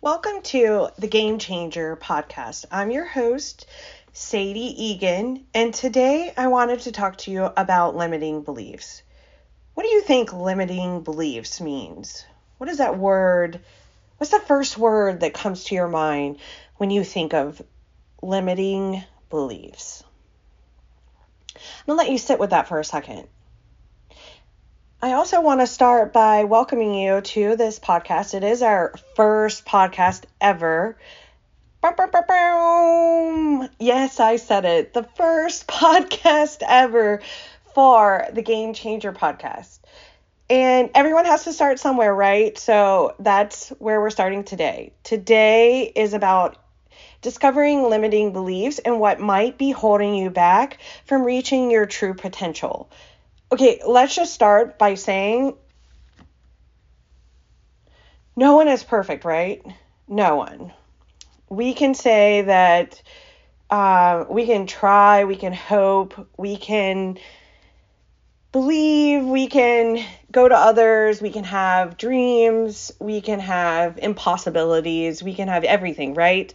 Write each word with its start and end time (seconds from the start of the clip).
Welcome 0.00 0.42
to 0.42 0.90
the 0.96 1.08
Game 1.08 1.40
Changer 1.40 1.96
podcast. 1.96 2.66
I'm 2.70 2.92
your 2.92 3.04
host, 3.04 3.66
Sadie 4.12 4.84
Egan, 4.84 5.44
and 5.52 5.74
today 5.74 6.32
I 6.36 6.46
wanted 6.46 6.82
to 6.82 6.92
talk 6.92 7.18
to 7.18 7.32
you 7.32 7.50
about 7.56 7.96
limiting 7.96 8.42
beliefs. 8.42 9.02
What 9.74 9.82
do 9.82 9.88
you 9.88 10.02
think 10.02 10.32
limiting 10.32 11.00
beliefs 11.00 11.60
means? 11.60 12.24
What 12.58 12.70
is 12.70 12.78
that 12.78 12.96
word? 12.96 13.58
What's 14.18 14.30
the 14.30 14.38
first 14.38 14.78
word 14.78 15.18
that 15.18 15.34
comes 15.34 15.64
to 15.64 15.74
your 15.74 15.88
mind 15.88 16.38
when 16.76 16.90
you 16.90 17.02
think 17.02 17.34
of 17.34 17.60
limiting 18.22 19.02
beliefs? 19.30 20.04
I'm 21.56 21.62
to 21.88 21.94
let 21.94 22.12
you 22.12 22.18
sit 22.18 22.38
with 22.38 22.50
that 22.50 22.68
for 22.68 22.78
a 22.78 22.84
second. 22.84 23.26
I 25.00 25.12
also 25.12 25.40
want 25.40 25.60
to 25.60 25.66
start 25.68 26.12
by 26.12 26.42
welcoming 26.42 26.92
you 26.92 27.20
to 27.20 27.54
this 27.54 27.78
podcast. 27.78 28.34
It 28.34 28.42
is 28.42 28.62
our 28.62 28.92
first 29.14 29.64
podcast 29.64 30.24
ever. 30.40 30.98
Yes, 33.78 34.18
I 34.18 34.34
said 34.36 34.64
it. 34.64 34.94
The 34.94 35.04
first 35.04 35.66
podcast 35.68 36.64
ever 36.66 37.22
for 37.76 38.26
the 38.32 38.42
Game 38.42 38.74
Changer 38.74 39.12
podcast. 39.12 39.78
And 40.50 40.90
everyone 40.96 41.26
has 41.26 41.44
to 41.44 41.52
start 41.52 41.78
somewhere, 41.78 42.12
right? 42.12 42.58
So 42.58 43.14
that's 43.20 43.68
where 43.78 44.00
we're 44.00 44.10
starting 44.10 44.42
today. 44.42 44.94
Today 45.04 45.92
is 45.94 46.12
about 46.12 46.56
discovering 47.22 47.84
limiting 47.84 48.32
beliefs 48.32 48.80
and 48.80 48.98
what 48.98 49.20
might 49.20 49.58
be 49.58 49.70
holding 49.70 50.16
you 50.16 50.30
back 50.30 50.78
from 51.04 51.22
reaching 51.22 51.70
your 51.70 51.86
true 51.86 52.14
potential. 52.14 52.90
Okay, 53.50 53.80
let's 53.86 54.14
just 54.14 54.34
start 54.34 54.78
by 54.78 54.94
saying 54.94 55.56
no 58.36 58.56
one 58.56 58.68
is 58.68 58.84
perfect, 58.84 59.24
right? 59.24 59.64
No 60.06 60.36
one. 60.36 60.72
We 61.48 61.72
can 61.72 61.94
say 61.94 62.42
that 62.42 63.00
uh, 63.70 64.26
we 64.28 64.44
can 64.44 64.66
try, 64.66 65.24
we 65.24 65.36
can 65.36 65.54
hope, 65.54 66.28
we 66.36 66.58
can 66.58 67.18
believe, 68.52 69.24
we 69.24 69.46
can 69.46 70.04
go 70.30 70.46
to 70.46 70.54
others, 70.54 71.22
we 71.22 71.30
can 71.30 71.44
have 71.44 71.96
dreams, 71.96 72.92
we 73.00 73.22
can 73.22 73.40
have 73.40 73.98
impossibilities, 73.98 75.22
we 75.22 75.34
can 75.34 75.48
have 75.48 75.64
everything, 75.64 76.12
right? 76.12 76.52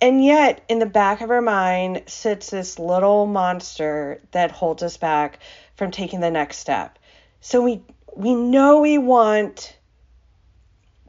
And 0.00 0.24
yet, 0.24 0.64
in 0.68 0.78
the 0.78 0.86
back 0.86 1.20
of 1.20 1.30
our 1.30 1.42
mind 1.42 2.04
sits 2.06 2.50
this 2.50 2.78
little 2.78 3.26
monster 3.26 4.22
that 4.30 4.50
holds 4.50 4.82
us 4.82 4.96
back 4.96 5.40
from 5.80 5.90
taking 5.90 6.20
the 6.20 6.30
next 6.30 6.58
step. 6.58 6.98
So 7.40 7.62
we 7.62 7.82
we 8.14 8.34
know 8.34 8.82
we 8.82 8.98
want 8.98 9.74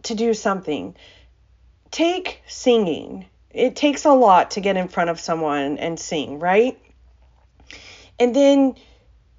to 0.04 0.16
do 0.16 0.34
something. 0.34 0.96
Take 1.92 2.42
singing. 2.48 3.26
It 3.50 3.76
takes 3.76 4.06
a 4.06 4.14
lot 4.14 4.52
to 4.52 4.62
get 4.62 4.78
in 4.78 4.88
front 4.88 5.10
of 5.10 5.20
someone 5.20 5.78
and 5.78 6.00
sing, 6.00 6.40
right? 6.40 6.80
And 8.18 8.34
then 8.34 8.76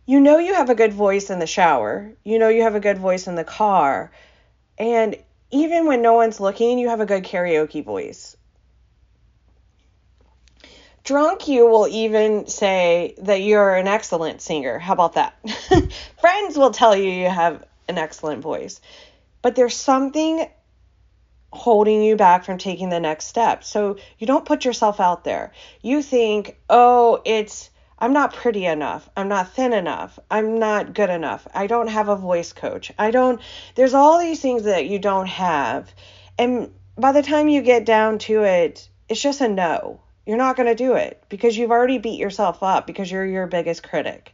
you 0.04 0.20
know 0.20 0.36
you 0.36 0.52
have 0.52 0.68
a 0.68 0.74
good 0.74 0.92
voice 0.92 1.30
in 1.30 1.38
the 1.38 1.46
shower. 1.46 2.12
You 2.24 2.38
know 2.38 2.50
you 2.50 2.64
have 2.64 2.74
a 2.74 2.80
good 2.80 2.98
voice 2.98 3.26
in 3.26 3.34
the 3.34 3.42
car. 3.42 4.12
And 4.76 5.16
even 5.50 5.86
when 5.86 6.02
no 6.02 6.12
one's 6.12 6.40
looking, 6.40 6.78
you 6.78 6.90
have 6.90 7.00
a 7.00 7.06
good 7.06 7.24
karaoke 7.24 7.82
voice. 7.82 8.31
Drunk, 11.04 11.48
you 11.48 11.66
will 11.66 11.88
even 11.88 12.46
say 12.46 13.14
that 13.18 13.42
you're 13.42 13.74
an 13.74 13.88
excellent 13.88 14.40
singer. 14.40 14.78
How 14.78 14.92
about 14.92 15.14
that? 15.14 15.34
Friends 16.20 16.56
will 16.56 16.70
tell 16.70 16.94
you 16.94 17.10
you 17.10 17.28
have 17.28 17.64
an 17.88 17.98
excellent 17.98 18.40
voice. 18.40 18.80
But 19.42 19.56
there's 19.56 19.74
something 19.74 20.48
holding 21.52 22.02
you 22.02 22.14
back 22.14 22.44
from 22.44 22.56
taking 22.56 22.88
the 22.88 23.00
next 23.00 23.26
step. 23.26 23.64
So 23.64 23.96
you 24.18 24.28
don't 24.28 24.44
put 24.44 24.64
yourself 24.64 25.00
out 25.00 25.24
there. 25.24 25.52
You 25.82 26.02
think, 26.02 26.56
oh, 26.70 27.20
it's, 27.24 27.68
I'm 27.98 28.12
not 28.12 28.32
pretty 28.34 28.64
enough. 28.64 29.08
I'm 29.16 29.28
not 29.28 29.52
thin 29.52 29.72
enough. 29.72 30.20
I'm 30.30 30.58
not 30.60 30.94
good 30.94 31.10
enough. 31.10 31.48
I 31.52 31.66
don't 31.66 31.88
have 31.88 32.08
a 32.08 32.16
voice 32.16 32.52
coach. 32.52 32.92
I 32.96 33.10
don't, 33.10 33.40
there's 33.74 33.94
all 33.94 34.20
these 34.20 34.40
things 34.40 34.64
that 34.64 34.86
you 34.86 35.00
don't 35.00 35.28
have. 35.28 35.92
And 36.38 36.72
by 36.96 37.10
the 37.10 37.22
time 37.22 37.48
you 37.48 37.60
get 37.60 37.84
down 37.84 38.18
to 38.20 38.44
it, 38.44 38.88
it's 39.08 39.20
just 39.20 39.40
a 39.40 39.48
no. 39.48 40.00
You're 40.26 40.36
not 40.36 40.56
going 40.56 40.68
to 40.68 40.74
do 40.74 40.94
it 40.94 41.22
because 41.28 41.56
you've 41.56 41.70
already 41.70 41.98
beat 41.98 42.18
yourself 42.18 42.62
up 42.62 42.86
because 42.86 43.10
you're 43.10 43.24
your 43.24 43.46
biggest 43.46 43.82
critic. 43.82 44.32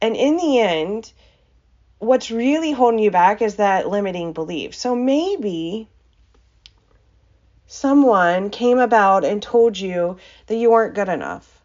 And 0.00 0.16
in 0.16 0.36
the 0.36 0.58
end, 0.60 1.12
what's 1.98 2.30
really 2.30 2.72
holding 2.72 2.98
you 2.98 3.10
back 3.10 3.42
is 3.42 3.56
that 3.56 3.88
limiting 3.88 4.32
belief. 4.32 4.74
So 4.74 4.94
maybe 4.94 5.88
someone 7.66 8.50
came 8.50 8.78
about 8.78 9.24
and 9.24 9.42
told 9.42 9.78
you 9.78 10.16
that 10.46 10.56
you 10.56 10.70
weren't 10.70 10.94
good 10.94 11.08
enough. 11.08 11.62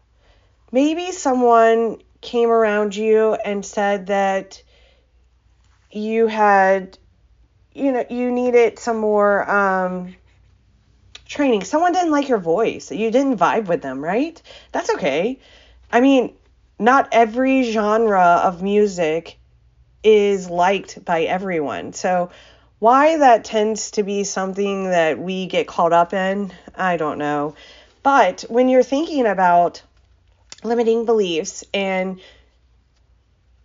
Maybe 0.70 1.12
someone 1.12 1.98
came 2.20 2.50
around 2.50 2.96
you 2.96 3.34
and 3.34 3.64
said 3.64 4.06
that 4.06 4.62
you 5.90 6.26
had 6.26 6.98
you 7.72 7.92
know 7.92 8.04
you 8.10 8.32
needed 8.32 8.78
some 8.78 8.98
more 8.98 9.48
um 9.48 10.16
training. 11.24 11.64
Someone 11.64 11.92
didn't 11.92 12.10
like 12.10 12.28
your 12.28 12.38
voice. 12.38 12.90
You 12.90 13.10
didn't 13.10 13.38
vibe 13.38 13.66
with 13.66 13.82
them, 13.82 14.02
right? 14.02 14.40
That's 14.72 14.90
okay. 14.94 15.38
I 15.92 16.00
mean, 16.00 16.34
not 16.78 17.08
every 17.12 17.70
genre 17.70 18.40
of 18.44 18.62
music 18.62 19.38
is 20.02 20.50
liked 20.50 21.04
by 21.04 21.22
everyone. 21.22 21.92
So, 21.92 22.30
why 22.78 23.16
that 23.18 23.44
tends 23.44 23.92
to 23.92 24.02
be 24.02 24.24
something 24.24 24.90
that 24.90 25.18
we 25.18 25.46
get 25.46 25.66
caught 25.66 25.92
up 25.92 26.12
in, 26.12 26.52
I 26.74 26.98
don't 26.98 27.18
know. 27.18 27.54
But 28.02 28.42
when 28.48 28.68
you're 28.68 28.82
thinking 28.82 29.26
about 29.26 29.82
limiting 30.62 31.06
beliefs 31.06 31.64
and 31.72 32.20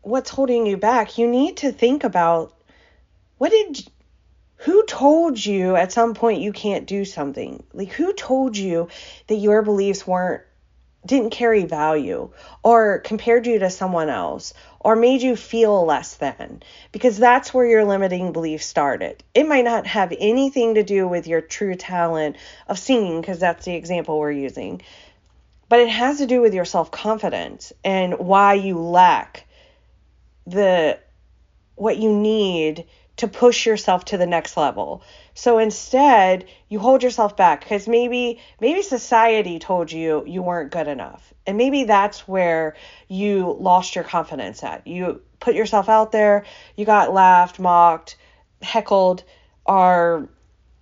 what's 0.02 0.30
holding 0.30 0.66
you 0.66 0.78
back, 0.78 1.18
you 1.18 1.28
need 1.28 1.58
to 1.58 1.72
think 1.72 2.03
about 2.06 2.53
what 3.38 3.52
did 3.52 3.86
who 4.59 4.86
told 4.86 5.44
you 5.44 5.78
at 5.78 5.94
some 5.94 6.14
point 6.14 6.42
you 6.42 6.52
can't 6.52 6.86
do 6.86 7.06
something? 7.06 7.64
Like 7.74 7.92
who 7.94 8.12
told 8.12 8.58
you 8.58 8.90
that 9.28 9.36
your 9.36 9.62
beliefs 9.62 10.06
weren't 10.06 10.44
didn't 11.06 11.30
carry 11.30 11.64
value 11.64 12.30
or 12.62 13.00
compared 13.00 13.47
you 13.47 13.59
to 13.59 13.70
someone 13.70 14.09
else 14.09 14.53
or 14.81 14.97
made 14.97 15.22
you 15.22 15.38
feel 15.38 15.86
less 15.86 16.16
than 16.16 16.62
because 16.92 17.18
that's 17.18 17.53
where 17.53 17.66
your 17.66 17.86
limiting 17.86 18.34
belief 18.34 18.62
started. 18.62 19.24
It 19.34 19.47
might 19.47 19.64
not 19.64 19.88
have 19.88 20.14
anything 20.20 20.76
to 20.76 20.84
do 20.84 21.08
with 21.08 21.26
your 21.26 21.40
true 21.40 21.76
talent 21.76 22.36
of 22.68 22.78
singing 22.78 23.22
because 23.22 23.40
that's 23.40 23.64
the 23.64 23.76
example 23.76 24.20
we're 24.20 24.31
using. 24.31 24.81
But 25.70 25.80
it 25.80 25.90
has 25.90 26.18
to 26.18 26.28
do 26.28 26.41
with 26.41 26.53
your 26.53 26.66
self-confidence 26.66 27.72
and 27.86 28.20
why 28.20 28.56
you 28.56 28.78
lack 28.78 29.46
the 30.46 31.00
what 31.76 31.96
you 31.96 32.14
need 32.14 32.86
to 33.19 33.28
push 33.28 33.66
yourself 33.66 34.06
to 34.06 34.18
the 34.18 34.25
next 34.25 34.56
level. 34.56 35.03
So 35.34 35.57
instead, 35.57 36.46
you 36.69 36.80
hold 36.80 37.03
yourself 37.03 37.35
back 37.35 37.59
because 37.59 37.85
maybe 37.85 38.40
maybe 38.62 38.81
society 38.81 39.59
told 39.59 39.91
you 39.91 40.24
you 40.25 40.41
weren't 40.41 40.72
good 40.72 40.88
enough. 40.88 41.34
And 41.46 41.58
maybe 41.58 41.84
that's 41.84 42.29
where 42.29 42.78
you 43.09 43.58
lost 43.59 43.96
your 43.96 44.06
confidence 44.06 44.63
at. 44.63 44.88
You 44.88 45.22
put 45.41 45.53
yourself 45.53 45.90
out 45.90 46.13
there, 46.13 46.46
you 46.78 46.85
got 46.85 47.13
laughed, 47.13 47.59
mocked, 47.59 48.16
heckled, 48.62 49.25
or 49.66 50.29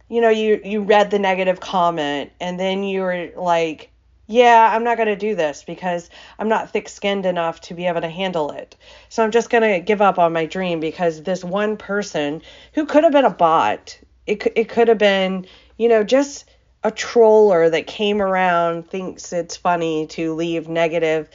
you 0.07 0.21
know, 0.21 0.29
you 0.29 0.61
you 0.63 0.83
read 0.83 1.09
the 1.09 1.19
negative 1.19 1.59
comment 1.59 2.31
and 2.39 2.59
then 2.59 2.83
you 2.83 3.01
were 3.01 3.31
like 3.35 3.89
yeah, 4.27 4.69
I'm 4.73 4.83
not 4.83 4.97
going 4.97 5.07
to 5.07 5.15
do 5.15 5.35
this 5.35 5.63
because 5.63 6.09
I'm 6.37 6.49
not 6.49 6.71
thick 6.71 6.89
skinned 6.89 7.25
enough 7.25 7.61
to 7.61 7.73
be 7.73 7.87
able 7.87 8.01
to 8.01 8.09
handle 8.09 8.51
it. 8.51 8.75
So 9.07 9.23
I'm 9.23 9.31
just 9.31 9.49
going 9.49 9.63
to 9.63 9.79
give 9.79 10.01
up 10.01 10.19
on 10.19 10.33
my 10.33 10.45
dream 10.45 10.81
because 10.81 11.23
this 11.23 11.43
one 11.43 11.77
person 11.77 12.41
who 12.73 12.85
could 12.85 13.05
have 13.05 13.13
been 13.13 13.25
a 13.25 13.29
bot, 13.29 13.97
it, 14.25 14.45
it 14.55 14.67
could 14.67 14.89
have 14.89 14.97
been, 14.97 15.45
you 15.77 15.87
know, 15.87 16.03
just 16.03 16.43
a 16.83 16.91
troller 16.91 17.69
that 17.69 17.87
came 17.87 18.21
around, 18.21 18.89
thinks 18.89 19.31
it's 19.31 19.55
funny 19.55 20.07
to 20.07 20.33
leave 20.33 20.67
negative 20.67 21.29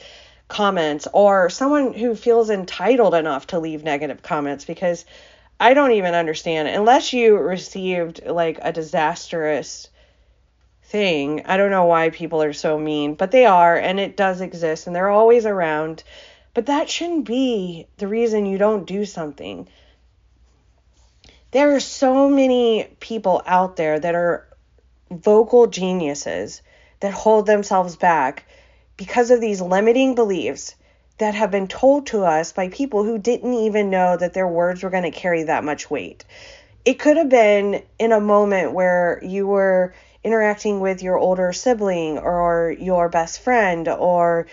comments, 0.47 1.07
or 1.13 1.49
someone 1.49 1.93
who 1.93 2.15
feels 2.15 2.51
entitled 2.51 3.15
enough 3.15 3.47
to 3.47 3.59
leave 3.59 3.83
negative 3.83 4.21
comments 4.21 4.65
because 4.65 5.03
I 5.59 5.73
don't 5.73 5.93
even 5.93 6.13
understand. 6.13 6.67
Unless 6.67 7.11
you 7.11 7.37
received 7.37 8.23
like 8.25 8.59
a 8.61 8.71
disastrous 8.71 9.89
thing. 10.93 11.41
I 11.45 11.57
don't 11.57 11.71
know 11.71 11.85
why 11.85 12.11
people 12.11 12.43
are 12.43 12.53
so 12.53 12.77
mean, 12.77 13.15
but 13.15 13.31
they 13.31 13.47
are, 13.47 13.75
and 13.75 13.99
it 13.99 14.15
does 14.15 14.41
exist, 14.41 14.85
and 14.85 14.95
they're 14.95 15.09
always 15.09 15.47
around. 15.47 16.03
But 16.53 16.67
that 16.67 16.87
shouldn't 16.87 17.25
be 17.25 17.87
the 17.97 18.07
reason 18.07 18.45
you 18.45 18.59
don't 18.59 18.85
do 18.85 19.03
something. 19.03 19.67
There 21.49 21.75
are 21.75 21.79
so 21.79 22.29
many 22.29 22.87
people 22.99 23.41
out 23.47 23.75
there 23.75 23.99
that 23.99 24.13
are 24.13 24.47
vocal 25.09 25.65
geniuses 25.65 26.61
that 26.99 27.11
hold 27.11 27.47
themselves 27.47 27.95
back 27.95 28.45
because 28.95 29.31
of 29.31 29.41
these 29.41 29.61
limiting 29.61 30.13
beliefs 30.13 30.75
that 31.17 31.33
have 31.33 31.49
been 31.49 31.67
told 31.67 32.05
to 32.07 32.23
us 32.23 32.53
by 32.53 32.69
people 32.69 33.03
who 33.03 33.17
didn't 33.17 33.53
even 33.55 33.89
know 33.89 34.15
that 34.15 34.33
their 34.33 34.47
words 34.47 34.83
were 34.83 34.91
going 34.91 35.11
to 35.11 35.11
carry 35.11 35.43
that 35.43 35.63
much 35.63 35.89
weight. 35.89 36.23
it 36.85 36.99
could 36.99 37.17
have 37.17 37.29
been 37.29 37.81
in 37.97 38.11
a 38.11 38.19
moment 38.19 38.73
where 38.73 39.19
you 39.23 39.47
were 39.47 39.93
interacting 40.23 40.79
with 40.79 41.03
your 41.03 41.17
older 41.17 41.53
sibling 41.53 42.17
or 42.17 42.75
your 42.79 43.09
best 43.09 43.41
friend 43.41 43.87
or 43.87 44.47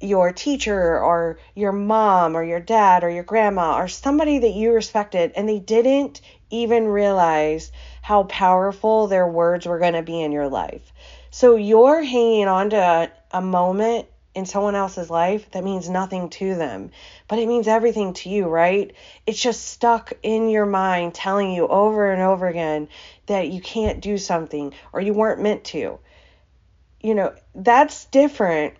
your 0.00 0.32
teacher 0.32 0.98
or 0.98 1.38
your 1.54 1.72
mom 1.72 2.36
or 2.36 2.44
your 2.44 2.60
dad 2.60 3.02
or 3.02 3.10
your 3.10 3.24
grandma 3.24 3.78
or 3.78 3.88
somebody 3.88 4.38
that 4.38 4.52
you 4.52 4.72
respected 4.72 5.32
and 5.34 5.48
they 5.48 5.58
didn't 5.58 6.20
even 6.50 6.86
realize 6.86 7.72
how 8.02 8.24
powerful 8.24 9.06
their 9.06 9.26
words 9.26 9.66
were 9.66 9.78
going 9.78 9.94
to 9.94 10.02
be 10.02 10.20
in 10.20 10.32
your 10.32 10.48
life. 10.48 10.92
So 11.30 11.56
you're 11.56 12.02
hanging 12.02 12.46
on 12.46 12.70
to 12.70 12.76
a, 12.76 13.10
a 13.32 13.40
moment 13.40 14.06
in 14.36 14.44
someone 14.44 14.74
else's 14.74 15.08
life 15.08 15.50
that 15.52 15.64
means 15.64 15.88
nothing 15.88 16.28
to 16.28 16.54
them, 16.54 16.90
but 17.26 17.38
it 17.38 17.48
means 17.48 17.66
everything 17.66 18.12
to 18.12 18.28
you, 18.28 18.46
right? 18.46 18.94
It's 19.26 19.40
just 19.40 19.66
stuck 19.66 20.12
in 20.22 20.50
your 20.50 20.66
mind 20.66 21.14
telling 21.14 21.52
you 21.52 21.66
over 21.66 22.12
and 22.12 22.20
over 22.20 22.46
again 22.46 22.88
that 23.26 23.48
you 23.48 23.62
can't 23.62 24.02
do 24.02 24.18
something 24.18 24.74
or 24.92 25.00
you 25.00 25.14
weren't 25.14 25.40
meant 25.40 25.64
to. 25.64 25.98
You 27.00 27.14
know, 27.14 27.34
that's 27.54 28.04
different 28.04 28.74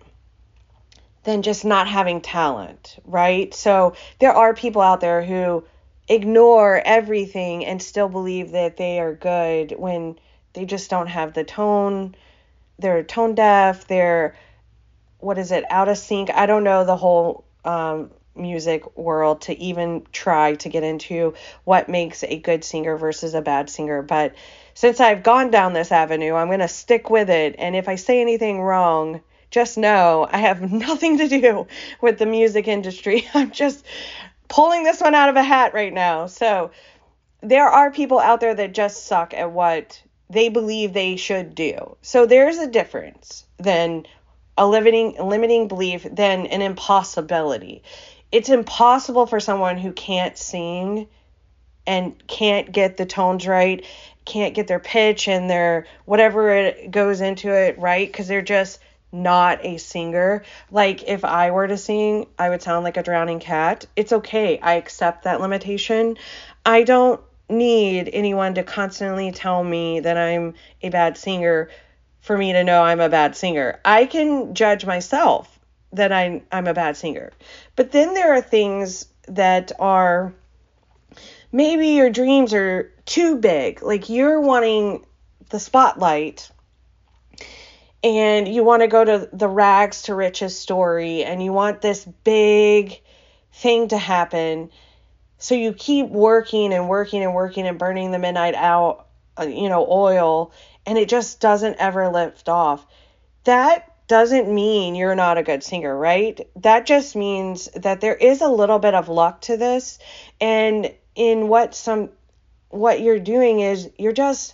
than 1.23 1.41
just 1.41 1.65
not 1.65 1.87
having 1.87 2.21
talent, 2.21 2.97
right? 3.03 3.51
So 3.51 3.95
there 4.19 4.33
are 4.33 4.53
people 4.53 4.83
out 4.83 5.01
there 5.01 5.23
who 5.23 5.65
ignore 6.07 6.79
everything 6.85 7.65
and 7.65 7.81
still 7.81 8.09
believe 8.09 8.51
that 8.51 8.77
they 8.77 8.99
are 8.99 9.15
good 9.15 9.73
when 9.75 10.19
they 10.53 10.65
just 10.65 10.91
don't 10.91 11.07
have 11.07 11.33
the 11.33 11.43
tone. 11.43 12.13
They're 12.77 13.03
tone 13.03 13.33
deaf. 13.33 13.87
They're 13.87 14.35
what 15.19 15.37
is 15.37 15.51
it 15.51 15.63
out 15.69 15.89
of 15.89 15.97
sync? 15.97 16.29
I 16.33 16.45
don't 16.45 16.63
know 16.63 16.85
the 16.85 16.97
whole 16.97 17.45
um, 17.65 18.11
music 18.35 18.97
world 18.97 19.41
to 19.41 19.57
even 19.59 20.05
try 20.11 20.55
to 20.55 20.69
get 20.69 20.83
into 20.83 21.33
what 21.63 21.89
makes 21.89 22.23
a 22.23 22.37
good 22.37 22.63
singer 22.63 22.97
versus 22.97 23.33
a 23.33 23.41
bad 23.41 23.67
singer 23.67 24.03
but 24.03 24.35
since 24.75 24.99
i've 24.99 25.23
gone 25.23 25.49
down 25.49 25.73
this 25.73 25.91
avenue 25.91 26.35
i'm 26.35 26.45
going 26.45 26.59
to 26.59 26.67
stick 26.67 27.09
with 27.09 27.31
it 27.31 27.55
and 27.57 27.75
if 27.75 27.89
i 27.89 27.95
say 27.95 28.21
anything 28.21 28.61
wrong 28.61 29.19
just 29.49 29.75
know 29.75 30.27
i 30.31 30.37
have 30.37 30.61
nothing 30.71 31.17
to 31.17 31.27
do 31.27 31.65
with 32.01 32.19
the 32.19 32.25
music 32.25 32.67
industry. 32.67 33.27
I'm 33.33 33.51
just 33.51 33.85
pulling 34.47 34.83
this 34.83 35.01
one 35.01 35.15
out 35.15 35.29
of 35.29 35.35
a 35.35 35.43
hat 35.43 35.73
right 35.73 35.93
now. 35.93 36.27
So 36.27 36.71
there 37.41 37.67
are 37.67 37.91
people 37.91 38.19
out 38.19 38.39
there 38.39 38.55
that 38.55 38.73
just 38.73 39.05
suck 39.05 39.33
at 39.33 39.51
what 39.51 40.01
they 40.29 40.49
believe 40.49 40.93
they 40.93 41.15
should 41.15 41.55
do. 41.55 41.95
So 42.01 42.25
there's 42.25 42.57
a 42.57 42.67
difference 42.67 43.45
than 43.57 44.05
a 44.57 44.67
limiting 44.67 45.15
limiting 45.23 45.67
belief 45.67 46.05
than 46.11 46.47
an 46.47 46.61
impossibility. 46.61 47.83
It's 48.31 48.49
impossible 48.49 49.25
for 49.25 49.39
someone 49.39 49.77
who 49.77 49.93
can't 49.93 50.37
sing 50.37 51.07
and 51.85 52.15
can't 52.27 52.71
get 52.71 52.97
the 52.97 53.05
tones 53.05 53.47
right, 53.47 53.85
can't 54.25 54.53
get 54.53 54.67
their 54.67 54.79
pitch 54.79 55.27
and 55.27 55.49
their 55.49 55.87
whatever 56.05 56.49
it 56.49 56.91
goes 56.91 57.21
into 57.21 57.49
it 57.49 57.79
right 57.79 58.07
because 58.07 58.27
they're 58.27 58.41
just 58.41 58.79
not 59.11 59.65
a 59.65 59.77
singer. 59.77 60.43
Like 60.69 61.03
if 61.03 61.23
I 61.23 61.51
were 61.51 61.67
to 61.67 61.77
sing, 61.77 62.27
I 62.37 62.49
would 62.49 62.61
sound 62.61 62.83
like 62.83 62.97
a 62.97 63.03
drowning 63.03 63.39
cat. 63.39 63.85
It's 63.95 64.11
okay. 64.11 64.59
I 64.59 64.73
accept 64.73 65.23
that 65.23 65.39
limitation. 65.39 66.17
I 66.65 66.83
don't 66.83 67.21
need 67.49 68.09
anyone 68.11 68.55
to 68.55 68.63
constantly 68.63 69.31
tell 69.31 69.63
me 69.63 70.01
that 70.01 70.17
I'm 70.17 70.55
a 70.81 70.89
bad 70.89 71.17
singer 71.17 71.69
for 72.27 72.37
me 72.37 72.51
to 72.51 72.63
know 72.63 72.83
I'm 72.83 72.99
a 72.99 73.07
bad 73.07 73.37
singer. 73.37 73.79
I 73.85 74.05
can 74.05 74.53
judge 74.53 74.85
myself 74.85 75.59
that 75.93 76.11
I'm 76.11 76.41
I'm 76.51 76.67
a 76.67 76.73
bad 76.73 76.97
singer. 76.97 77.31
But 77.77 77.91
then 77.93 78.13
there 78.13 78.33
are 78.33 78.41
things 78.41 79.07
that 79.29 79.71
are 79.79 80.33
maybe 81.53 81.87
your 81.87 82.09
dreams 82.09 82.53
are 82.53 82.91
too 83.05 83.37
big. 83.37 83.81
Like 83.81 84.09
you're 84.09 84.41
wanting 84.41 85.05
the 85.49 85.59
spotlight 85.59 86.51
and 88.03 88.45
you 88.45 88.61
want 88.61 88.81
to 88.81 88.87
go 88.87 89.05
to 89.05 89.29
the 89.31 89.47
rags 89.47 90.03
to 90.03 90.13
riches 90.13 90.59
story 90.59 91.23
and 91.23 91.41
you 91.41 91.53
want 91.53 91.81
this 91.81 92.03
big 92.25 93.01
thing 93.53 93.87
to 93.87 93.97
happen. 93.97 94.69
So 95.37 95.55
you 95.55 95.71
keep 95.71 96.09
working 96.09 96.73
and 96.73 96.89
working 96.89 97.23
and 97.23 97.33
working 97.33 97.65
and 97.65 97.79
burning 97.79 98.11
the 98.11 98.19
midnight 98.19 98.55
out, 98.55 99.07
uh, 99.39 99.43
you 99.43 99.69
know, 99.69 99.87
oil 99.89 100.51
and 100.87 100.97
it 100.97 101.09
just 101.09 101.39
doesn't 101.41 101.75
ever 101.77 102.09
lift 102.09 102.49
off. 102.49 102.87
That 103.43 103.93
doesn't 104.07 104.51
mean 104.51 104.95
you're 104.95 105.15
not 105.15 105.37
a 105.37 105.43
good 105.43 105.61
singer, 105.61 105.95
right? 105.95 106.39
That 106.55 106.85
just 106.85 107.15
means 107.15 107.69
that 107.75 107.99
there 107.99 108.15
is 108.15 108.41
a 108.41 108.47
little 108.47 108.79
bit 108.79 108.93
of 108.93 109.09
luck 109.09 109.41
to 109.41 109.57
this 109.57 109.99
and 110.39 110.91
in 111.13 111.49
what 111.49 111.75
some 111.75 112.09
what 112.69 113.01
you're 113.01 113.19
doing 113.19 113.59
is 113.59 113.89
you're 113.97 114.13
just 114.13 114.53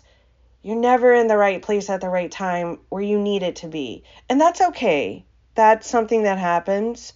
you're 0.64 0.78
never 0.78 1.14
in 1.14 1.28
the 1.28 1.38
right 1.38 1.62
place 1.62 1.90
at 1.90 2.02
the 2.02 2.10
right 2.10 2.32
time 2.32 2.80
where 2.90 3.02
you 3.02 3.20
need 3.20 3.44
it 3.44 3.58
to 3.58 3.68
be. 3.68 4.04
And 4.30 4.40
that's 4.40 4.62
okay. 4.62 5.26
That's 5.56 5.88
something 5.88 6.24
that 6.24 6.40
happens. 6.40 7.14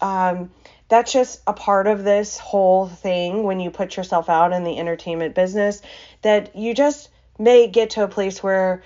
Um, 0.00 0.50
that's 0.88 1.12
just 1.12 1.40
a 1.46 1.52
part 1.52 1.86
of 1.86 2.02
this 2.02 2.36
whole 2.36 2.88
thing 2.88 3.44
when 3.44 3.60
you 3.60 3.70
put 3.70 3.96
yourself 3.96 4.28
out 4.28 4.52
in 4.52 4.64
the 4.64 4.78
entertainment 4.78 5.36
business 5.36 5.80
that 6.22 6.56
you 6.56 6.74
just 6.74 7.08
may 7.40 7.66
get 7.66 7.90
to 7.90 8.04
a 8.04 8.08
place 8.08 8.42
where 8.42 8.82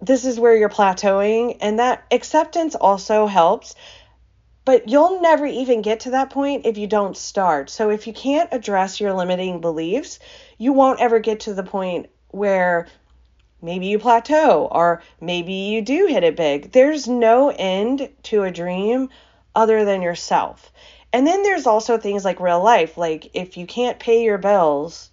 this 0.00 0.24
is 0.24 0.38
where 0.38 0.56
you're 0.56 0.68
plateauing 0.68 1.56
and 1.60 1.78
that 1.78 2.04
acceptance 2.10 2.74
also 2.74 3.26
helps. 3.26 3.74
But 4.64 4.88
you'll 4.88 5.20
never 5.20 5.44
even 5.44 5.82
get 5.82 6.00
to 6.00 6.10
that 6.10 6.30
point 6.30 6.66
if 6.66 6.78
you 6.78 6.86
don't 6.86 7.16
start. 7.16 7.68
So 7.68 7.90
if 7.90 8.06
you 8.06 8.12
can't 8.12 8.48
address 8.52 9.00
your 9.00 9.12
limiting 9.12 9.60
beliefs 9.60 10.20
you 10.58 10.72
won't 10.72 11.00
ever 11.00 11.18
get 11.18 11.40
to 11.40 11.54
the 11.54 11.64
point 11.64 12.08
where 12.28 12.86
maybe 13.60 13.86
you 13.86 13.98
plateau 13.98 14.68
or 14.70 15.02
maybe 15.20 15.52
you 15.52 15.82
do 15.82 16.06
hit 16.06 16.22
it 16.22 16.36
big. 16.36 16.70
There's 16.70 17.08
no 17.08 17.50
end 17.50 18.08
to 18.24 18.42
a 18.44 18.50
dream 18.50 19.08
other 19.54 19.84
than 19.84 20.02
yourself. 20.02 20.70
And 21.12 21.26
then 21.26 21.42
there's 21.42 21.66
also 21.66 21.98
things 21.98 22.24
like 22.24 22.40
real 22.40 22.62
life 22.62 22.96
like 22.96 23.30
if 23.34 23.56
you 23.56 23.66
can't 23.66 23.98
pay 23.98 24.22
your 24.24 24.38
bills 24.38 25.11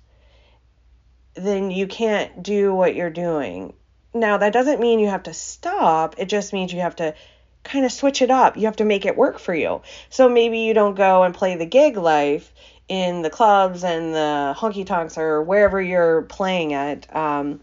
then 1.35 1.71
you 1.71 1.87
can't 1.87 2.43
do 2.43 2.73
what 2.73 2.95
you're 2.95 3.09
doing. 3.09 3.73
Now, 4.13 4.37
that 4.37 4.53
doesn't 4.53 4.79
mean 4.79 4.99
you 4.99 5.09
have 5.09 5.23
to 5.23 5.33
stop, 5.33 6.15
it 6.17 6.25
just 6.25 6.53
means 6.53 6.73
you 6.73 6.81
have 6.81 6.95
to 6.97 7.13
kind 7.63 7.85
of 7.85 7.91
switch 7.91 8.21
it 8.21 8.31
up. 8.31 8.57
You 8.57 8.65
have 8.65 8.77
to 8.77 8.85
make 8.85 9.05
it 9.05 9.17
work 9.17 9.39
for 9.39 9.53
you. 9.53 9.81
So 10.09 10.29
maybe 10.29 10.59
you 10.59 10.73
don't 10.73 10.95
go 10.95 11.23
and 11.23 11.33
play 11.35 11.55
the 11.55 11.65
gig 11.65 11.97
life 11.97 12.51
in 12.87 13.21
the 13.21 13.29
clubs 13.29 13.83
and 13.83 14.13
the 14.13 14.55
honky 14.57 14.85
tonks 14.85 15.17
or 15.17 15.43
wherever 15.43 15.81
you're 15.81 16.23
playing 16.23 16.73
at, 16.73 17.15
um, 17.15 17.59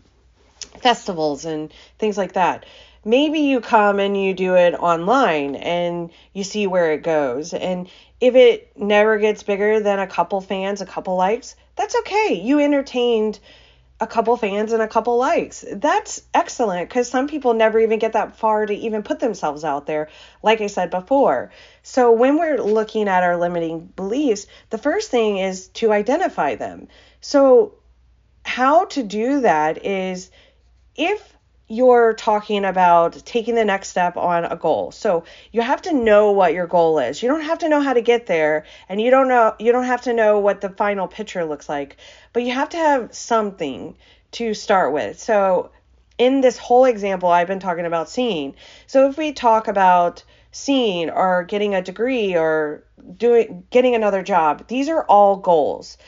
festivals 0.80 1.44
and 1.44 1.72
things 1.98 2.16
like 2.16 2.34
that. 2.34 2.66
Maybe 3.06 3.38
you 3.38 3.60
come 3.60 4.00
and 4.00 4.20
you 4.20 4.34
do 4.34 4.56
it 4.56 4.74
online 4.74 5.54
and 5.54 6.10
you 6.32 6.42
see 6.42 6.66
where 6.66 6.92
it 6.92 7.04
goes. 7.04 7.54
And 7.54 7.88
if 8.20 8.34
it 8.34 8.72
never 8.76 9.18
gets 9.18 9.44
bigger 9.44 9.78
than 9.78 10.00
a 10.00 10.08
couple 10.08 10.40
fans, 10.40 10.80
a 10.80 10.86
couple 10.86 11.14
likes, 11.14 11.54
that's 11.76 11.94
okay. 12.00 12.40
You 12.42 12.58
entertained 12.58 13.38
a 14.00 14.08
couple 14.08 14.36
fans 14.36 14.72
and 14.72 14.82
a 14.82 14.88
couple 14.88 15.16
likes. 15.18 15.64
That's 15.72 16.22
excellent 16.34 16.88
because 16.88 17.08
some 17.08 17.28
people 17.28 17.54
never 17.54 17.78
even 17.78 18.00
get 18.00 18.14
that 18.14 18.36
far 18.38 18.66
to 18.66 18.74
even 18.74 19.04
put 19.04 19.20
themselves 19.20 19.62
out 19.62 19.86
there, 19.86 20.08
like 20.42 20.60
I 20.60 20.66
said 20.66 20.90
before. 20.90 21.52
So, 21.84 22.10
when 22.10 22.38
we're 22.38 22.58
looking 22.58 23.08
at 23.08 23.22
our 23.22 23.36
limiting 23.36 23.86
beliefs, 23.86 24.48
the 24.70 24.78
first 24.78 25.12
thing 25.12 25.38
is 25.38 25.68
to 25.68 25.92
identify 25.92 26.56
them. 26.56 26.88
So, 27.20 27.74
how 28.44 28.86
to 28.86 29.02
do 29.02 29.42
that 29.42 29.84
is 29.84 30.30
if 30.96 31.35
you're 31.68 32.14
talking 32.14 32.64
about 32.64 33.24
taking 33.24 33.56
the 33.56 33.64
next 33.64 33.88
step 33.88 34.16
on 34.16 34.44
a 34.44 34.56
goal. 34.56 34.92
So 34.92 35.24
you 35.50 35.62
have 35.62 35.82
to 35.82 35.92
know 35.92 36.30
what 36.30 36.54
your 36.54 36.66
goal 36.66 36.98
is. 36.98 37.22
You 37.22 37.28
don't 37.28 37.42
have 37.42 37.58
to 37.58 37.68
know 37.68 37.80
how 37.80 37.92
to 37.92 38.00
get 38.00 38.26
there 38.26 38.64
and 38.88 39.00
you 39.00 39.10
don't 39.10 39.28
know 39.28 39.54
you 39.58 39.72
don't 39.72 39.84
have 39.84 40.02
to 40.02 40.12
know 40.12 40.38
what 40.38 40.60
the 40.60 40.70
final 40.70 41.08
picture 41.08 41.44
looks 41.44 41.68
like, 41.68 41.96
but 42.32 42.44
you 42.44 42.52
have 42.52 42.68
to 42.70 42.76
have 42.76 43.14
something 43.14 43.96
to 44.32 44.54
start 44.54 44.92
with. 44.92 45.18
So 45.18 45.70
in 46.18 46.40
this 46.40 46.56
whole 46.56 46.84
example 46.84 47.28
I've 47.30 47.48
been 47.48 47.60
talking 47.60 47.86
about 47.86 48.08
seeing. 48.08 48.54
So 48.86 49.08
if 49.08 49.18
we 49.18 49.32
talk 49.32 49.66
about 49.66 50.22
seeing 50.52 51.10
or 51.10 51.42
getting 51.44 51.74
a 51.74 51.82
degree 51.82 52.36
or 52.36 52.84
doing 53.16 53.64
getting 53.70 53.96
another 53.96 54.22
job, 54.22 54.68
these 54.68 54.88
are 54.88 55.04
all 55.04 55.36
goals 55.36 55.98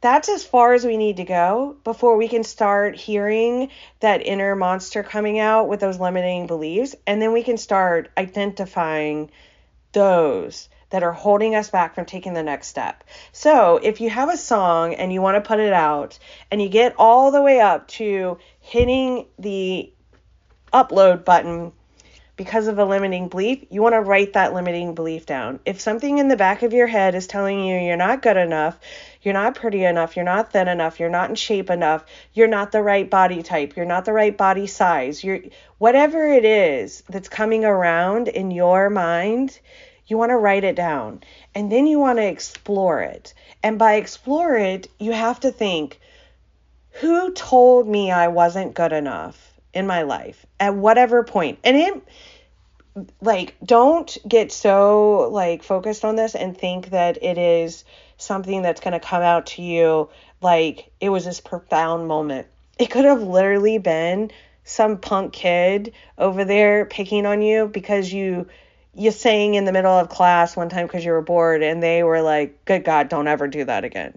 that's 0.00 0.28
as 0.28 0.44
far 0.44 0.72
as 0.72 0.84
we 0.84 0.96
need 0.96 1.18
to 1.18 1.24
go 1.24 1.76
before 1.84 2.16
we 2.16 2.28
can 2.28 2.42
start 2.42 2.96
hearing 2.96 3.68
that 4.00 4.26
inner 4.26 4.56
monster 4.56 5.02
coming 5.02 5.38
out 5.38 5.68
with 5.68 5.80
those 5.80 6.00
limiting 6.00 6.46
beliefs. 6.46 6.94
And 7.06 7.20
then 7.20 7.32
we 7.32 7.42
can 7.42 7.58
start 7.58 8.10
identifying 8.16 9.30
those 9.92 10.68
that 10.88 11.02
are 11.02 11.12
holding 11.12 11.54
us 11.54 11.70
back 11.70 11.94
from 11.94 12.04
taking 12.04 12.34
the 12.34 12.42
next 12.42 12.68
step. 12.68 13.04
So 13.32 13.76
if 13.76 14.00
you 14.00 14.10
have 14.10 14.28
a 14.28 14.36
song 14.36 14.94
and 14.94 15.12
you 15.12 15.22
want 15.22 15.42
to 15.42 15.46
put 15.46 15.60
it 15.60 15.72
out 15.72 16.18
and 16.50 16.60
you 16.60 16.68
get 16.68 16.94
all 16.98 17.30
the 17.30 17.42
way 17.42 17.60
up 17.60 17.86
to 17.88 18.38
hitting 18.60 19.26
the 19.38 19.92
upload 20.72 21.24
button, 21.24 21.72
because 22.40 22.68
of 22.68 22.78
a 22.78 22.84
limiting 22.86 23.28
belief, 23.28 23.66
you 23.68 23.82
want 23.82 23.92
to 23.92 24.00
write 24.00 24.32
that 24.32 24.54
limiting 24.54 24.94
belief 24.94 25.26
down. 25.26 25.60
If 25.66 25.78
something 25.78 26.16
in 26.16 26.28
the 26.28 26.38
back 26.38 26.62
of 26.62 26.72
your 26.72 26.86
head 26.86 27.14
is 27.14 27.26
telling 27.26 27.62
you 27.62 27.76
you're 27.76 27.98
not 27.98 28.22
good 28.22 28.38
enough, 28.38 28.80
you're 29.20 29.34
not 29.34 29.56
pretty 29.56 29.84
enough, 29.84 30.16
you're 30.16 30.24
not 30.24 30.50
thin 30.50 30.66
enough, 30.66 30.98
you're 30.98 31.10
not 31.10 31.28
in 31.28 31.34
shape 31.36 31.68
enough, 31.68 32.02
you're 32.32 32.48
not 32.48 32.72
the 32.72 32.80
right 32.80 33.10
body 33.10 33.42
type, 33.42 33.76
you're 33.76 33.84
not 33.84 34.06
the 34.06 34.14
right 34.14 34.34
body 34.34 34.66
size, 34.66 35.22
you're 35.22 35.40
whatever 35.76 36.28
it 36.28 36.46
is 36.46 37.02
that's 37.10 37.28
coming 37.28 37.66
around 37.66 38.28
in 38.28 38.50
your 38.50 38.88
mind, 38.88 39.60
you 40.06 40.16
want 40.16 40.30
to 40.30 40.36
write 40.38 40.64
it 40.64 40.76
down. 40.76 41.22
And 41.54 41.70
then 41.70 41.86
you 41.86 41.98
want 41.98 42.20
to 42.20 42.26
explore 42.26 43.02
it. 43.02 43.34
And 43.62 43.78
by 43.78 43.96
explore 43.96 44.56
it, 44.56 44.88
you 44.98 45.12
have 45.12 45.40
to 45.40 45.52
think, 45.52 46.00
who 47.02 47.34
told 47.34 47.86
me 47.86 48.10
I 48.10 48.28
wasn't 48.28 48.72
good 48.72 48.94
enough? 48.94 49.49
In 49.72 49.86
my 49.86 50.02
life 50.02 50.46
at 50.58 50.74
whatever 50.74 51.22
point. 51.24 51.58
And 51.64 51.76
it 51.76 52.02
like 53.20 53.56
don't 53.64 54.16
get 54.26 54.52
so 54.52 55.28
like 55.30 55.62
focused 55.62 56.04
on 56.04 56.16
this 56.16 56.34
and 56.34 56.56
think 56.56 56.90
that 56.90 57.22
it 57.22 57.38
is 57.38 57.84
something 58.16 58.62
that's 58.62 58.80
going 58.80 58.92
to 58.92 59.00
come 59.00 59.22
out 59.22 59.46
to 59.46 59.62
you 59.62 60.08
like 60.42 60.90
it 61.00 61.08
was 61.08 61.24
this 61.24 61.40
profound 61.40 62.08
moment. 62.08 62.46
It 62.78 62.90
could 62.90 63.04
have 63.04 63.22
literally 63.22 63.78
been 63.78 64.30
some 64.64 64.98
punk 64.98 65.32
kid 65.32 65.92
over 66.18 66.44
there 66.44 66.86
picking 66.86 67.26
on 67.26 67.42
you 67.42 67.66
because 67.66 68.12
you 68.12 68.48
you 68.94 69.10
sang 69.10 69.54
in 69.54 69.64
the 69.64 69.72
middle 69.72 69.92
of 69.92 70.08
class 70.08 70.56
one 70.56 70.68
time 70.68 70.86
because 70.86 71.04
you 71.04 71.12
were 71.12 71.22
bored 71.22 71.62
and 71.62 71.82
they 71.82 72.02
were 72.02 72.22
like 72.22 72.64
good 72.64 72.84
god 72.84 73.08
don't 73.08 73.28
ever 73.28 73.46
do 73.46 73.64
that 73.64 73.84
again 73.84 74.16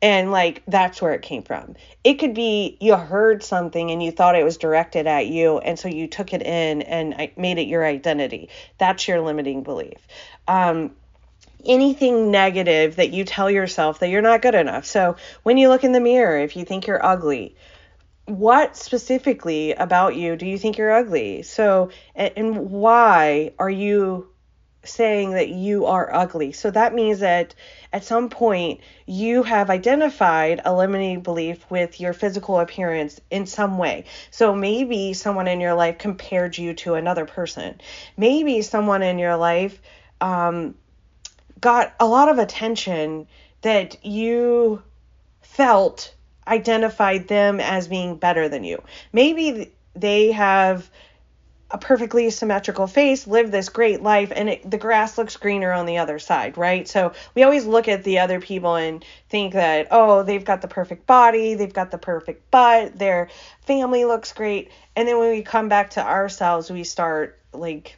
and 0.00 0.30
like 0.30 0.62
that's 0.66 1.02
where 1.02 1.14
it 1.14 1.22
came 1.22 1.42
from. 1.42 1.74
It 2.04 2.14
could 2.14 2.34
be 2.34 2.76
you 2.80 2.96
heard 2.96 3.42
something 3.42 3.90
and 3.90 4.02
you 4.02 4.12
thought 4.12 4.36
it 4.36 4.44
was 4.44 4.56
directed 4.56 5.06
at 5.06 5.26
you, 5.26 5.58
and 5.58 5.78
so 5.78 5.88
you 5.88 6.06
took 6.06 6.32
it 6.32 6.42
in 6.42 6.82
and 6.82 7.30
made 7.36 7.58
it 7.58 7.66
your 7.66 7.84
identity. 7.84 8.48
That's 8.78 9.08
your 9.08 9.20
limiting 9.20 9.62
belief. 9.62 9.98
Um, 10.46 10.92
anything 11.64 12.30
negative 12.30 12.96
that 12.96 13.12
you 13.12 13.24
tell 13.24 13.50
yourself 13.50 13.98
that 13.98 14.08
you're 14.08 14.22
not 14.22 14.42
good 14.42 14.54
enough. 14.54 14.86
So 14.86 15.16
when 15.42 15.58
you 15.58 15.68
look 15.68 15.84
in 15.84 15.92
the 15.92 16.00
mirror, 16.00 16.38
if 16.38 16.56
you 16.56 16.64
think 16.64 16.86
you're 16.86 17.04
ugly, 17.04 17.56
what 18.26 18.76
specifically 18.76 19.72
about 19.72 20.14
you 20.14 20.36
do 20.36 20.46
you 20.46 20.58
think 20.58 20.78
you're 20.78 20.92
ugly? 20.92 21.42
So, 21.42 21.90
and 22.14 22.70
why 22.70 23.52
are 23.58 23.70
you 23.70 24.28
saying 24.88 25.32
that 25.32 25.48
you 25.48 25.86
are 25.86 26.14
ugly. 26.14 26.52
So 26.52 26.70
that 26.70 26.94
means 26.94 27.20
that 27.20 27.54
at 27.92 28.04
some 28.04 28.28
point 28.28 28.80
you 29.06 29.42
have 29.42 29.70
identified 29.70 30.60
a 30.64 30.74
limiting 30.74 31.20
belief 31.20 31.70
with 31.70 32.00
your 32.00 32.12
physical 32.12 32.58
appearance 32.60 33.20
in 33.30 33.46
some 33.46 33.78
way. 33.78 34.04
So 34.30 34.54
maybe 34.54 35.12
someone 35.12 35.48
in 35.48 35.60
your 35.60 35.74
life 35.74 35.98
compared 35.98 36.58
you 36.58 36.74
to 36.74 36.94
another 36.94 37.26
person. 37.26 37.80
Maybe 38.16 38.62
someone 38.62 39.02
in 39.02 39.18
your 39.18 39.36
life 39.36 39.80
um, 40.20 40.74
got 41.60 41.94
a 42.00 42.06
lot 42.06 42.28
of 42.28 42.38
attention 42.38 43.26
that 43.62 44.04
you 44.04 44.82
felt 45.42 46.14
identified 46.46 47.28
them 47.28 47.60
as 47.60 47.88
being 47.88 48.16
better 48.16 48.48
than 48.48 48.64
you. 48.64 48.82
Maybe 49.12 49.72
they 49.94 50.32
have 50.32 50.90
a 51.70 51.76
perfectly 51.76 52.30
symmetrical 52.30 52.86
face, 52.86 53.26
live 53.26 53.50
this 53.50 53.68
great 53.68 54.02
life, 54.02 54.32
and 54.34 54.48
it, 54.48 54.70
the 54.70 54.78
grass 54.78 55.18
looks 55.18 55.36
greener 55.36 55.70
on 55.70 55.84
the 55.84 55.98
other 55.98 56.18
side, 56.18 56.56
right? 56.56 56.88
So 56.88 57.12
we 57.34 57.42
always 57.42 57.66
look 57.66 57.88
at 57.88 58.04
the 58.04 58.20
other 58.20 58.40
people 58.40 58.76
and 58.76 59.04
think 59.28 59.52
that, 59.52 59.88
oh, 59.90 60.22
they've 60.22 60.44
got 60.44 60.62
the 60.62 60.68
perfect 60.68 61.06
body, 61.06 61.54
they've 61.54 61.72
got 61.72 61.90
the 61.90 61.98
perfect 61.98 62.50
butt, 62.50 62.98
their 62.98 63.28
family 63.66 64.06
looks 64.06 64.32
great. 64.32 64.70
And 64.96 65.06
then 65.06 65.18
when 65.18 65.30
we 65.30 65.42
come 65.42 65.68
back 65.68 65.90
to 65.90 66.04
ourselves, 66.04 66.70
we 66.70 66.84
start 66.84 67.38
like 67.52 67.96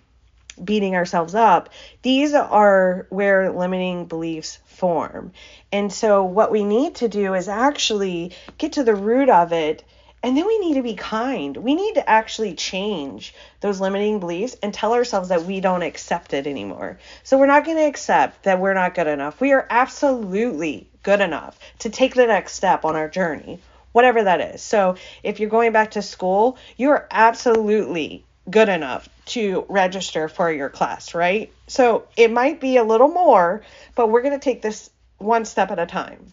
beating 0.62 0.96
ourselves 0.96 1.34
up. 1.34 1.70
These 2.02 2.34
are 2.34 3.06
where 3.10 3.52
limiting 3.52 4.06
beliefs 4.06 4.58
form. 4.66 5.32
And 5.72 5.92
so 5.92 6.24
what 6.24 6.50
we 6.50 6.64
need 6.64 6.96
to 6.96 7.08
do 7.08 7.34
is 7.34 7.48
actually 7.48 8.32
get 8.58 8.72
to 8.72 8.82
the 8.82 8.94
root 8.94 9.28
of 9.28 9.52
it 9.52 9.84
and 10.22 10.36
then 10.36 10.46
we 10.46 10.58
need 10.58 10.74
to 10.74 10.82
be 10.82 10.94
kind. 10.94 11.56
We 11.56 11.74
need 11.74 11.94
to 11.94 12.08
actually 12.08 12.54
change 12.54 13.34
those 13.60 13.80
limiting 13.80 14.20
beliefs 14.20 14.56
and 14.62 14.72
tell 14.72 14.92
ourselves 14.92 15.30
that 15.30 15.44
we 15.44 15.60
don't 15.60 15.82
accept 15.82 16.34
it 16.34 16.46
anymore. 16.46 16.98
So 17.22 17.38
we're 17.38 17.46
not 17.46 17.64
going 17.64 17.78
to 17.78 17.86
accept 17.86 18.42
that 18.42 18.60
we're 18.60 18.74
not 18.74 18.94
good 18.94 19.06
enough. 19.06 19.40
We 19.40 19.52
are 19.52 19.66
absolutely 19.70 20.88
good 21.02 21.20
enough 21.20 21.58
to 21.78 21.90
take 21.90 22.14
the 22.14 22.26
next 22.26 22.52
step 22.54 22.84
on 22.84 22.96
our 22.96 23.08
journey, 23.08 23.60
whatever 23.92 24.24
that 24.24 24.40
is. 24.40 24.60
So 24.60 24.96
if 25.22 25.40
you're 25.40 25.48
going 25.48 25.72
back 25.72 25.92
to 25.92 26.02
school, 26.02 26.58
you're 26.76 27.08
absolutely 27.10 28.24
good 28.50 28.68
enough 28.68 29.08
to 29.26 29.64
register 29.68 30.28
for 30.28 30.52
your 30.52 30.68
class, 30.68 31.14
right? 31.14 31.52
So 31.66 32.08
it 32.16 32.30
might 32.30 32.60
be 32.60 32.76
a 32.76 32.84
little 32.84 33.08
more, 33.08 33.62
but 33.94 34.10
we're 34.10 34.22
going 34.22 34.38
to 34.38 34.44
take 34.44 34.60
this 34.60 34.90
one 35.18 35.44
step 35.44 35.70
at 35.70 35.78
a 35.78 35.86
time. 35.86 36.32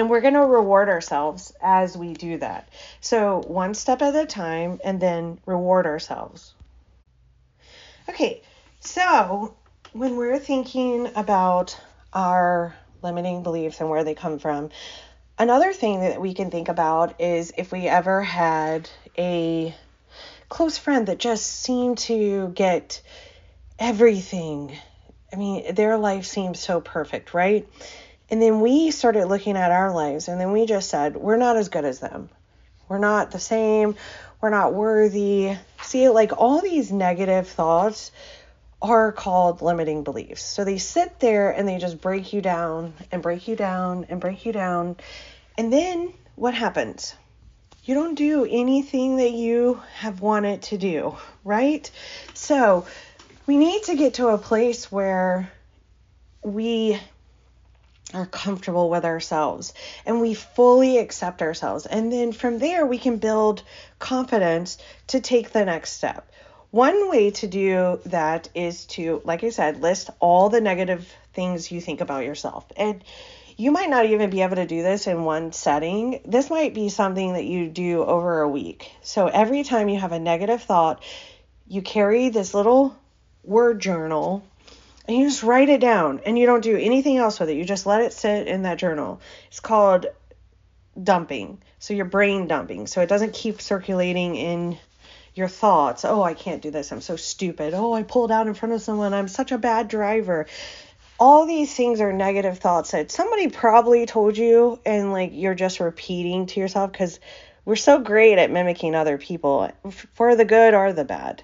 And 0.00 0.08
we're 0.08 0.22
going 0.22 0.32
to 0.32 0.40
reward 0.40 0.88
ourselves 0.88 1.52
as 1.60 1.94
we 1.94 2.14
do 2.14 2.38
that. 2.38 2.66
So, 3.02 3.42
one 3.46 3.74
step 3.74 4.00
at 4.00 4.16
a 4.16 4.24
time, 4.24 4.80
and 4.82 4.98
then 4.98 5.38
reward 5.44 5.84
ourselves. 5.84 6.54
Okay, 8.08 8.40
so 8.80 9.54
when 9.92 10.16
we're 10.16 10.38
thinking 10.38 11.10
about 11.16 11.78
our 12.14 12.74
limiting 13.02 13.42
beliefs 13.42 13.78
and 13.80 13.90
where 13.90 14.02
they 14.02 14.14
come 14.14 14.38
from, 14.38 14.70
another 15.38 15.74
thing 15.74 16.00
that 16.00 16.18
we 16.18 16.32
can 16.32 16.50
think 16.50 16.70
about 16.70 17.20
is 17.20 17.52
if 17.58 17.70
we 17.70 17.86
ever 17.86 18.22
had 18.22 18.88
a 19.18 19.74
close 20.48 20.78
friend 20.78 21.08
that 21.08 21.18
just 21.18 21.44
seemed 21.44 21.98
to 21.98 22.48
get 22.48 23.02
everything. 23.78 24.74
I 25.30 25.36
mean, 25.36 25.74
their 25.74 25.98
life 25.98 26.24
seems 26.24 26.58
so 26.58 26.80
perfect, 26.80 27.34
right? 27.34 27.68
And 28.30 28.40
then 28.40 28.60
we 28.60 28.90
started 28.92 29.26
looking 29.26 29.56
at 29.56 29.72
our 29.72 29.92
lives 29.92 30.28
and 30.28 30.40
then 30.40 30.52
we 30.52 30.66
just 30.66 30.88
said, 30.88 31.16
we're 31.16 31.36
not 31.36 31.56
as 31.56 31.68
good 31.68 31.84
as 31.84 31.98
them. 31.98 32.30
We're 32.88 32.98
not 32.98 33.32
the 33.32 33.40
same. 33.40 33.96
We're 34.40 34.50
not 34.50 34.72
worthy. 34.72 35.56
See, 35.82 36.08
like 36.08 36.32
all 36.38 36.60
these 36.60 36.92
negative 36.92 37.48
thoughts 37.48 38.12
are 38.80 39.12
called 39.12 39.62
limiting 39.62 40.04
beliefs. 40.04 40.42
So 40.42 40.64
they 40.64 40.78
sit 40.78 41.20
there 41.20 41.50
and 41.50 41.68
they 41.68 41.78
just 41.78 42.00
break 42.00 42.32
you 42.32 42.40
down 42.40 42.94
and 43.12 43.22
break 43.22 43.48
you 43.48 43.56
down 43.56 44.06
and 44.08 44.20
break 44.20 44.46
you 44.46 44.52
down. 44.52 44.96
And 45.58 45.72
then 45.72 46.12
what 46.36 46.54
happens? 46.54 47.14
You 47.84 47.94
don't 47.94 48.14
do 48.14 48.46
anything 48.48 49.16
that 49.16 49.32
you 49.32 49.80
have 49.96 50.20
wanted 50.20 50.62
to 50.62 50.78
do, 50.78 51.16
right? 51.44 51.90
So 52.34 52.86
we 53.46 53.56
need 53.56 53.82
to 53.84 53.96
get 53.96 54.14
to 54.14 54.28
a 54.28 54.38
place 54.38 54.90
where 54.90 55.50
we 56.42 56.98
are 58.14 58.26
comfortable 58.26 58.90
with 58.90 59.04
ourselves 59.04 59.72
and 60.06 60.20
we 60.20 60.34
fully 60.34 60.98
accept 60.98 61.42
ourselves. 61.42 61.86
And 61.86 62.12
then 62.12 62.32
from 62.32 62.58
there, 62.58 62.86
we 62.86 62.98
can 62.98 63.18
build 63.18 63.62
confidence 63.98 64.78
to 65.08 65.20
take 65.20 65.50
the 65.50 65.64
next 65.64 65.92
step. 65.92 66.30
One 66.70 67.10
way 67.10 67.30
to 67.32 67.46
do 67.46 68.00
that 68.06 68.48
is 68.54 68.86
to, 68.86 69.20
like 69.24 69.42
I 69.42 69.50
said, 69.50 69.82
list 69.82 70.10
all 70.20 70.48
the 70.48 70.60
negative 70.60 71.12
things 71.32 71.70
you 71.70 71.80
think 71.80 72.00
about 72.00 72.24
yourself. 72.24 72.64
And 72.76 73.02
you 73.56 73.72
might 73.72 73.90
not 73.90 74.06
even 74.06 74.30
be 74.30 74.42
able 74.42 74.56
to 74.56 74.66
do 74.66 74.82
this 74.82 75.06
in 75.06 75.24
one 75.24 75.52
setting. 75.52 76.20
This 76.24 76.48
might 76.48 76.72
be 76.72 76.88
something 76.88 77.34
that 77.34 77.44
you 77.44 77.68
do 77.68 78.04
over 78.04 78.40
a 78.40 78.48
week. 78.48 78.90
So 79.02 79.26
every 79.26 79.64
time 79.64 79.88
you 79.88 79.98
have 79.98 80.12
a 80.12 80.18
negative 80.18 80.62
thought, 80.62 81.02
you 81.66 81.82
carry 81.82 82.28
this 82.30 82.54
little 82.54 82.96
word 83.44 83.80
journal 83.80 84.44
and 85.06 85.16
you 85.16 85.26
just 85.26 85.42
write 85.42 85.68
it 85.68 85.80
down 85.80 86.20
and 86.24 86.38
you 86.38 86.46
don't 86.46 86.62
do 86.62 86.76
anything 86.76 87.16
else 87.16 87.40
with 87.40 87.48
it. 87.48 87.56
You 87.56 87.64
just 87.64 87.86
let 87.86 88.02
it 88.02 88.12
sit 88.12 88.46
in 88.46 88.62
that 88.62 88.78
journal. 88.78 89.20
It's 89.48 89.60
called 89.60 90.06
dumping. 91.02 91.62
So 91.78 91.94
you're 91.94 92.04
brain 92.04 92.46
dumping. 92.46 92.86
So 92.86 93.00
it 93.00 93.08
doesn't 93.08 93.34
keep 93.34 93.60
circulating 93.60 94.36
in 94.36 94.78
your 95.34 95.48
thoughts. 95.48 96.04
Oh, 96.04 96.22
I 96.22 96.34
can't 96.34 96.62
do 96.62 96.70
this. 96.70 96.92
I'm 96.92 97.00
so 97.00 97.16
stupid. 97.16 97.74
Oh, 97.74 97.92
I 97.92 98.02
pulled 98.02 98.30
out 98.30 98.46
in 98.46 98.54
front 98.54 98.74
of 98.74 98.82
someone. 98.82 99.14
I'm 99.14 99.28
such 99.28 99.52
a 99.52 99.58
bad 99.58 99.88
driver. 99.88 100.46
All 101.18 101.46
these 101.46 101.74
things 101.74 102.00
are 102.00 102.12
negative 102.12 102.58
thoughts 102.58 102.92
that 102.92 103.10
somebody 103.10 103.48
probably 103.48 104.06
told 104.06 104.36
you 104.36 104.80
and 104.86 105.12
like 105.12 105.30
you're 105.34 105.54
just 105.54 105.80
repeating 105.80 106.46
to 106.46 106.60
yourself 106.60 106.92
cuz 106.92 107.20
we're 107.64 107.76
so 107.76 107.98
great 107.98 108.38
at 108.38 108.50
mimicking 108.50 108.94
other 108.94 109.18
people 109.18 109.70
for 110.14 110.34
the 110.34 110.46
good 110.46 110.74
or 110.74 110.92
the 110.92 111.04
bad. 111.04 111.42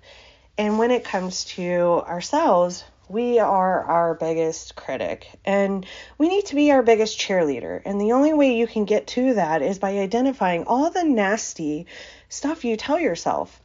And 0.56 0.78
when 0.78 0.90
it 0.90 1.04
comes 1.04 1.44
to 1.56 2.02
ourselves, 2.06 2.84
we 3.08 3.38
are 3.38 3.84
our 3.84 4.14
biggest 4.14 4.76
critic 4.76 5.28
and 5.44 5.86
we 6.18 6.28
need 6.28 6.46
to 6.46 6.54
be 6.54 6.70
our 6.70 6.82
biggest 6.82 7.18
cheerleader. 7.18 7.80
And 7.84 8.00
the 8.00 8.12
only 8.12 8.32
way 8.32 8.56
you 8.56 8.66
can 8.66 8.84
get 8.84 9.06
to 9.08 9.34
that 9.34 9.62
is 9.62 9.78
by 9.78 9.98
identifying 9.98 10.64
all 10.64 10.90
the 10.90 11.04
nasty 11.04 11.86
stuff 12.28 12.64
you 12.64 12.76
tell 12.76 12.98
yourself. 12.98 13.60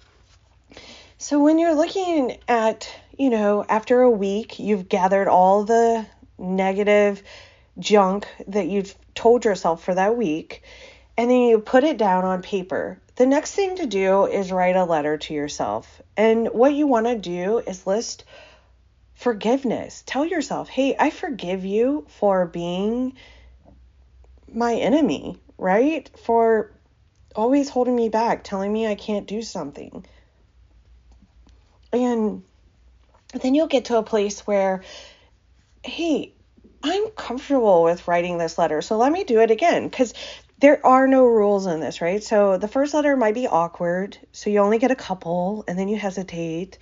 So 1.17 1.43
when 1.43 1.59
you're 1.59 1.75
looking 1.75 2.37
at, 2.47 2.93
you 3.17 3.29
know, 3.29 3.65
after 3.67 4.01
a 4.01 4.09
week, 4.09 4.59
you've 4.59 4.89
gathered 4.89 5.27
all 5.27 5.63
the 5.63 6.05
negative 6.37 7.21
junk 7.79 8.27
that 8.47 8.67
you've 8.67 8.95
told 9.13 9.45
yourself 9.45 9.83
for 9.83 9.93
that 9.93 10.17
week, 10.17 10.63
and 11.17 11.29
then 11.29 11.41
you 11.41 11.59
put 11.59 11.83
it 11.83 11.97
down 11.97 12.25
on 12.25 12.41
paper 12.41 12.99
the 13.21 13.27
next 13.27 13.53
thing 13.53 13.75
to 13.75 13.85
do 13.85 14.25
is 14.25 14.51
write 14.51 14.75
a 14.75 14.83
letter 14.83 15.15
to 15.15 15.33
yourself. 15.35 16.01
And 16.17 16.47
what 16.47 16.73
you 16.73 16.87
want 16.87 17.05
to 17.05 17.15
do 17.15 17.59
is 17.59 17.85
list 17.85 18.23
forgiveness. 19.21 20.03
Tell 20.07 20.25
yourself, 20.25 20.67
hey, 20.67 20.95
I 20.97 21.11
forgive 21.11 21.63
you 21.63 22.07
for 22.09 22.47
being 22.47 23.13
my 24.51 24.73
enemy, 24.73 25.39
right? 25.59 26.09
For 26.25 26.71
always 27.35 27.69
holding 27.69 27.95
me 27.95 28.09
back, 28.09 28.43
telling 28.43 28.73
me 28.73 28.87
I 28.87 28.95
can't 28.95 29.27
do 29.27 29.43
something. 29.43 30.03
And 31.93 32.43
then 33.39 33.53
you'll 33.53 33.67
get 33.67 33.85
to 33.85 33.97
a 33.97 34.03
place 34.03 34.39
where, 34.47 34.83
hey, 35.83 36.33
I'm 36.81 37.09
comfortable 37.11 37.83
with 37.83 38.07
writing 38.07 38.39
this 38.39 38.57
letter, 38.57 38.81
so 38.81 38.97
let 38.97 39.11
me 39.11 39.23
do 39.23 39.39
it 39.39 39.51
again. 39.51 39.87
Because 39.87 40.15
there 40.57 40.83
are 40.83 41.07
no 41.07 41.25
rules 41.25 41.67
in 41.67 41.79
this, 41.79 42.01
right? 42.01 42.23
So 42.23 42.57
the 42.57 42.67
first 42.67 42.95
letter 42.95 43.15
might 43.15 43.35
be 43.35 43.45
awkward, 43.47 44.17
so 44.31 44.49
you 44.49 44.59
only 44.59 44.79
get 44.79 44.89
a 44.89 44.95
couple, 44.95 45.63
and 45.67 45.77
then 45.77 45.89
you 45.89 45.97
hesitate. 45.97 46.79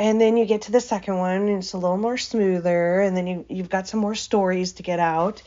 And 0.00 0.18
then 0.18 0.38
you 0.38 0.46
get 0.46 0.62
to 0.62 0.72
the 0.72 0.80
second 0.80 1.18
one, 1.18 1.42
and 1.42 1.58
it's 1.58 1.74
a 1.74 1.78
little 1.78 1.98
more 1.98 2.16
smoother, 2.16 3.02
and 3.02 3.14
then 3.14 3.26
you, 3.26 3.44
you've 3.50 3.68
got 3.68 3.86
some 3.86 4.00
more 4.00 4.14
stories 4.14 4.72
to 4.72 4.82
get 4.82 4.98
out. 4.98 5.42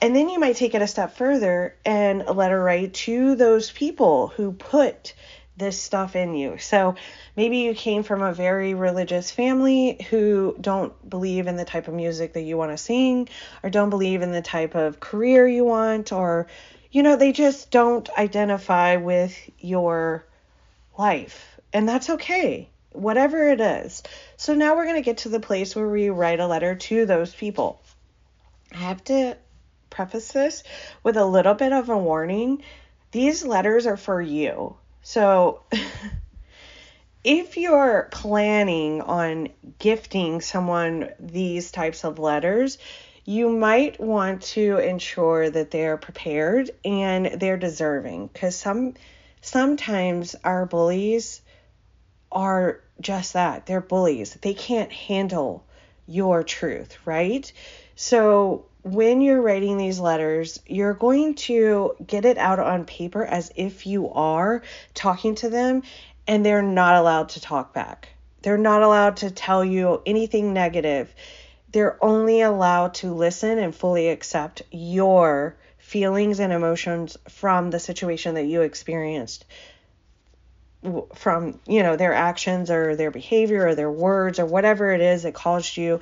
And 0.00 0.16
then 0.16 0.30
you 0.30 0.40
might 0.40 0.56
take 0.56 0.74
it 0.74 0.80
a 0.80 0.86
step 0.86 1.18
further 1.18 1.76
and 1.84 2.22
a 2.22 2.32
letter 2.32 2.62
write 2.62 2.94
to 2.94 3.36
those 3.36 3.70
people 3.70 4.28
who 4.28 4.52
put 4.52 5.12
this 5.58 5.78
stuff 5.78 6.16
in 6.16 6.34
you. 6.34 6.56
So 6.56 6.94
maybe 7.36 7.58
you 7.58 7.74
came 7.74 8.02
from 8.02 8.22
a 8.22 8.32
very 8.32 8.72
religious 8.72 9.30
family 9.30 10.02
who 10.08 10.56
don't 10.58 10.94
believe 11.10 11.46
in 11.46 11.56
the 11.56 11.66
type 11.66 11.86
of 11.86 11.92
music 11.92 12.32
that 12.32 12.40
you 12.40 12.56
want 12.56 12.70
to 12.70 12.78
sing 12.78 13.28
or 13.62 13.68
don't 13.68 13.90
believe 13.90 14.22
in 14.22 14.32
the 14.32 14.40
type 14.40 14.74
of 14.74 14.98
career 14.98 15.46
you 15.46 15.66
want 15.66 16.10
or 16.10 16.46
you 16.90 17.02
know, 17.02 17.16
they 17.16 17.32
just 17.32 17.70
don't 17.70 18.08
identify 18.16 18.96
with 18.96 19.38
your 19.58 20.24
life. 20.96 21.60
And 21.74 21.86
that's 21.86 22.08
okay, 22.08 22.70
whatever 22.92 23.48
it 23.48 23.60
is. 23.60 24.02
So 24.36 24.54
now 24.54 24.76
we're 24.76 24.84
going 24.84 24.96
to 24.96 25.04
get 25.04 25.18
to 25.18 25.28
the 25.28 25.40
place 25.40 25.74
where 25.74 25.88
we 25.88 26.10
write 26.10 26.40
a 26.40 26.46
letter 26.46 26.74
to 26.74 27.06
those 27.06 27.34
people. 27.34 27.80
I 28.72 28.78
have 28.78 29.02
to 29.04 29.36
preface 29.90 30.32
this 30.32 30.62
with 31.02 31.16
a 31.16 31.24
little 31.24 31.54
bit 31.54 31.72
of 31.72 31.88
a 31.88 31.98
warning. 31.98 32.62
These 33.12 33.44
letters 33.44 33.86
are 33.86 33.96
for 33.96 34.20
you. 34.20 34.76
So 35.02 35.62
if 37.24 37.56
you're 37.56 38.08
planning 38.12 39.02
on 39.02 39.48
gifting 39.78 40.40
someone 40.40 41.10
these 41.18 41.70
types 41.70 42.04
of 42.04 42.18
letters, 42.18 42.78
you 43.24 43.50
might 43.50 44.00
want 44.00 44.42
to 44.42 44.78
ensure 44.78 45.50
that 45.50 45.70
they're 45.70 45.96
prepared 45.96 46.70
and 46.84 47.26
they're 47.26 47.56
deserving 47.56 48.28
because 48.28 48.56
some 48.56 48.94
sometimes 49.42 50.34
our 50.44 50.66
bullies 50.66 51.42
are 52.32 52.80
just 53.00 53.32
that. 53.32 53.66
They're 53.66 53.80
bullies. 53.80 54.34
They 54.34 54.54
can't 54.54 54.92
handle 54.92 55.64
your 56.06 56.42
truth 56.42 56.98
right? 57.04 57.50
So 57.94 58.66
when 58.82 59.20
you're 59.20 59.40
writing 59.40 59.76
these 59.76 60.00
letters, 60.00 60.60
you're 60.66 60.94
going 60.94 61.34
to 61.34 61.94
get 62.04 62.24
it 62.24 62.38
out 62.38 62.58
on 62.58 62.84
paper 62.84 63.24
as 63.24 63.52
if 63.54 63.86
you 63.86 64.10
are 64.10 64.62
talking 64.94 65.34
to 65.36 65.50
them, 65.50 65.82
and 66.26 66.44
they're 66.44 66.62
not 66.62 66.96
allowed 66.96 67.30
to 67.30 67.40
talk 67.40 67.74
back. 67.74 68.08
They're 68.42 68.58
not 68.58 68.82
allowed 68.82 69.18
to 69.18 69.30
tell 69.30 69.64
you 69.64 70.02
anything 70.06 70.52
negative. 70.54 71.14
They're 71.72 72.02
only 72.02 72.40
allowed 72.40 72.94
to 72.94 73.12
listen 73.12 73.58
and 73.58 73.74
fully 73.74 74.08
accept 74.08 74.62
your 74.70 75.56
feelings 75.78 76.40
and 76.40 76.52
emotions 76.52 77.18
from 77.28 77.70
the 77.70 77.78
situation 77.78 78.34
that 78.34 78.46
you 78.46 78.62
experienced 78.62 79.44
from 81.14 81.60
you 81.66 81.82
know 81.82 81.96
their 81.96 82.14
actions 82.14 82.70
or 82.70 82.96
their 82.96 83.10
behavior 83.10 83.66
or 83.66 83.74
their 83.74 83.90
words 83.90 84.38
or 84.38 84.46
whatever 84.46 84.92
it 84.92 85.02
is 85.02 85.24
that 85.24 85.34
caused 85.34 85.76
you 85.76 86.00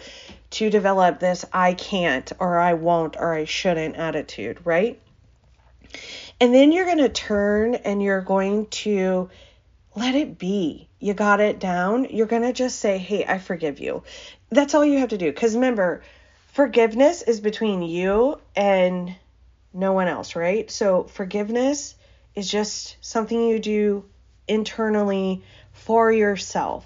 to 0.51 0.71
develop 0.71 1.19
this 1.19 1.45
I 1.53 1.75
can't 1.75 2.31
or 2.39 2.59
I 2.59 2.75
won't 2.75 3.17
or 3.17 3.35
I 3.35 3.45
shouldn't 3.45 3.97
attitude, 3.97 4.61
right? 4.65 5.01
And 6.41 6.55
then 6.55 6.71
you're 6.71 6.85
going 6.85 6.99
to 6.99 7.09
turn 7.09 7.75
and 7.75 8.03
you're 8.03 8.21
going 8.21 8.67
to 8.67 9.31
let 9.97 10.15
it 10.15 10.39
be. 10.39 10.89
You 11.01 11.15
got 11.15 11.41
it 11.41 11.59
down. 11.59 12.07
You're 12.11 12.27
going 12.27 12.43
to 12.43 12.53
just 12.53 12.79
say, 12.79 12.99
Hey, 12.99 13.25
I 13.27 13.39
forgive 13.39 13.81
you. 13.81 14.05
That's 14.51 14.75
all 14.75 14.85
you 14.85 14.99
have 14.99 15.11
to 15.11 15.19
do. 15.19 15.31
Because 15.31 15.55
remember, 15.55 16.03
forgiveness 16.53 17.23
is 17.23 17.41
between 17.41 17.83
you 17.83 18.41
and 18.55 19.15
no 19.75 19.93
one 19.93 20.09
else, 20.09 20.37
right? 20.37 20.71
So 20.71 21.05
forgiveness 21.05 21.95
is 22.35 22.51
just 22.51 22.97
something 23.01 23.43
you 23.43 23.59
do 23.59 24.05
internally 24.49 25.43
for 25.73 26.11
yourself. 26.11 26.85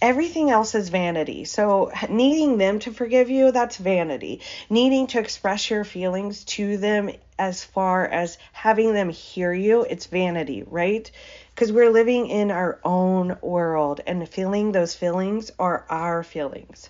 Everything 0.00 0.50
else 0.50 0.74
is 0.74 0.88
vanity. 0.88 1.44
So, 1.44 1.92
needing 2.08 2.56
them 2.56 2.78
to 2.80 2.92
forgive 2.92 3.28
you, 3.28 3.52
that's 3.52 3.76
vanity. 3.76 4.40
Needing 4.70 5.06
to 5.08 5.18
express 5.18 5.70
your 5.70 5.84
feelings 5.84 6.44
to 6.44 6.78
them 6.78 7.10
as 7.38 7.62
far 7.62 8.06
as 8.06 8.38
having 8.52 8.94
them 8.94 9.10
hear 9.10 9.52
you, 9.52 9.82
it's 9.82 10.06
vanity, 10.06 10.64
right? 10.66 11.10
because 11.58 11.72
we're 11.72 11.90
living 11.90 12.28
in 12.28 12.52
our 12.52 12.78
own 12.84 13.36
world 13.42 14.00
and 14.06 14.28
feeling 14.28 14.70
those 14.70 14.94
feelings 14.94 15.50
are 15.58 15.84
our 15.90 16.22
feelings. 16.22 16.88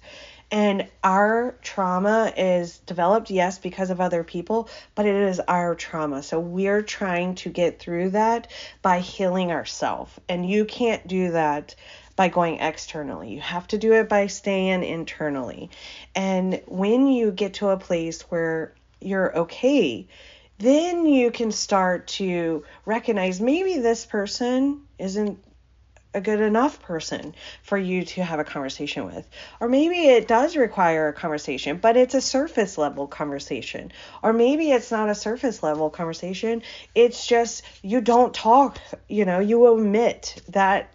And 0.51 0.89
our 1.05 1.57
trauma 1.63 2.33
is 2.37 2.79
developed, 2.79 3.31
yes, 3.31 3.59
because 3.59 3.91
of 3.91 4.01
other 4.01 4.25
people, 4.25 4.71
but 4.95 5.05
it 5.05 5.15
is 5.15 5.41
our 5.41 5.75
trauma. 5.75 6.23
So 6.23 6.41
we're 6.41 6.81
trying 6.83 7.35
to 7.37 7.51
get 7.51 7.79
through 7.79 8.11
that 8.11 8.51
by 8.81 9.01
healing 9.01 9.51
ourselves. 9.53 10.13
And 10.29 10.49
you 10.49 10.65
can't 10.65 11.07
do 11.07 11.33
that 11.33 11.75
by 12.17 12.29
going 12.29 12.61
externally. 12.61 13.31
You 13.31 13.41
have 13.41 13.69
to 13.69 13.79
do 13.79 13.93
it 13.93 14.09
by 14.09 14.27
staying 14.27 14.85
internally. 14.85 15.71
And 16.15 16.63
when 16.67 17.07
you 17.07 17.31
get 17.31 17.55
to 17.55 17.69
a 17.69 17.77
place 17.77 18.23
where 18.23 18.75
you're 19.01 19.39
okay, 19.39 20.09
then 20.59 21.07
you 21.07 21.31
can 21.31 21.53
start 21.53 22.09
to 22.09 22.65
recognize 22.85 23.41
maybe 23.41 23.79
this 23.79 24.05
person 24.05 24.81
isn't 24.99 25.39
a 26.19 26.21
good 26.21 26.41
enough 26.41 26.83
person 26.83 27.35
for 27.63 27.79
you 27.79 28.05
to 28.05 28.23
have 28.23 28.41
a 28.41 28.45
conversation 28.45 29.07
with. 29.07 29.27
Or 29.61 29.69
maybe 29.69 30.09
it 30.09 30.29
does 30.29 30.57
require 30.57 31.09
a 31.09 31.13
conversation, 31.15 31.79
but 31.79 31.97
it's 31.97 32.15
a 32.15 32.21
surface 32.21 32.77
level 32.77 33.07
conversation. 33.07 33.93
Or 34.23 34.33
maybe 34.33 34.71
it's 34.71 34.91
not 34.91 35.09
a 35.09 35.15
surface 35.15 35.63
level 35.63 35.89
conversation, 35.89 36.63
it's 36.95 37.27
just 37.27 37.63
you 37.83 38.03
don't 38.03 38.35
talk, 38.35 38.79
you 39.09 39.25
know, 39.25 39.39
you 39.39 39.67
omit 39.67 40.43
that 40.51 40.93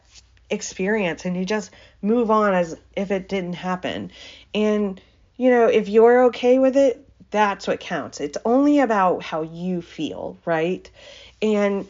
experience 0.49 1.25
and 1.25 1.36
you 1.36 1.45
just 1.45 1.71
move 2.01 2.29
on 2.29 2.53
as 2.53 2.77
if 2.95 3.09
it 3.09 3.27
didn't 3.29 3.53
happen. 3.53 4.12
And, 4.53 5.01
you 5.38 5.49
know, 5.49 5.67
if 5.67 5.89
you're 5.89 6.25
okay 6.25 6.59
with 6.59 6.77
it, 6.77 7.07
that's 7.31 7.65
what 7.65 7.79
counts. 7.79 8.19
It's 8.19 8.38
only 8.45 8.79
about 8.79 9.23
how 9.23 9.41
you 9.41 9.81
feel, 9.81 10.38
right? 10.45 10.88
And 11.41 11.88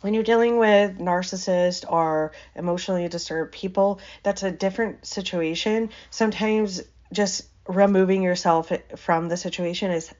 when 0.00 0.14
you're 0.14 0.22
dealing 0.22 0.58
with 0.58 0.98
narcissists 0.98 1.90
or 1.90 2.32
emotionally 2.54 3.08
disturbed 3.08 3.52
people, 3.52 4.00
that's 4.22 4.42
a 4.42 4.50
different 4.50 5.06
situation. 5.06 5.90
Sometimes 6.10 6.82
just 7.12 7.46
removing 7.66 8.22
yourself 8.22 8.72
from 8.96 9.28
the 9.28 9.36
situation 9.36 9.90
is 9.90 10.12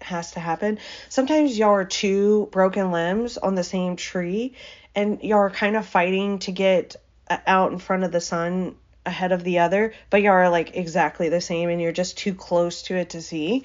has 0.00 0.32
to 0.32 0.40
happen. 0.40 0.78
Sometimes 1.08 1.58
y'all 1.58 1.70
are 1.70 1.84
two 1.84 2.48
broken 2.52 2.92
limbs 2.92 3.36
on 3.36 3.54
the 3.54 3.64
same 3.64 3.96
tree 3.96 4.54
and 4.94 5.22
y'all 5.22 5.38
are 5.38 5.50
kind 5.50 5.76
of 5.76 5.86
fighting 5.86 6.38
to 6.40 6.52
get 6.52 6.96
out 7.28 7.72
in 7.72 7.78
front 7.78 8.04
of 8.04 8.12
the 8.12 8.20
sun 8.20 8.76
ahead 9.04 9.32
of 9.32 9.42
the 9.42 9.58
other, 9.58 9.94
but 10.10 10.22
you 10.22 10.30
are 10.30 10.50
like 10.50 10.76
exactly 10.76 11.28
the 11.28 11.40
same 11.40 11.68
and 11.68 11.80
you're 11.80 11.92
just 11.92 12.18
too 12.18 12.34
close 12.34 12.82
to 12.82 12.96
it 12.96 13.10
to 13.10 13.22
see. 13.22 13.64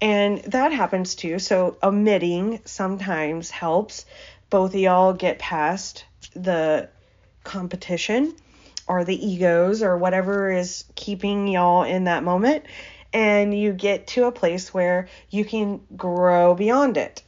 And 0.00 0.38
that 0.44 0.72
happens 0.72 1.14
too. 1.14 1.38
So 1.38 1.76
omitting 1.82 2.60
sometimes 2.64 3.50
helps 3.50 4.06
both 4.54 4.72
of 4.72 4.78
y'all 4.78 5.12
get 5.12 5.40
past 5.40 6.04
the 6.36 6.88
competition 7.42 8.32
or 8.86 9.02
the 9.02 9.26
egos 9.26 9.82
or 9.82 9.98
whatever 9.98 10.48
is 10.48 10.84
keeping 10.94 11.48
y'all 11.48 11.82
in 11.82 12.04
that 12.04 12.22
moment 12.22 12.64
and 13.12 13.52
you 13.52 13.72
get 13.72 14.06
to 14.06 14.26
a 14.26 14.30
place 14.30 14.72
where 14.72 15.08
you 15.28 15.44
can 15.44 15.80
grow 15.96 16.54
beyond 16.54 16.96
it. 16.96 17.20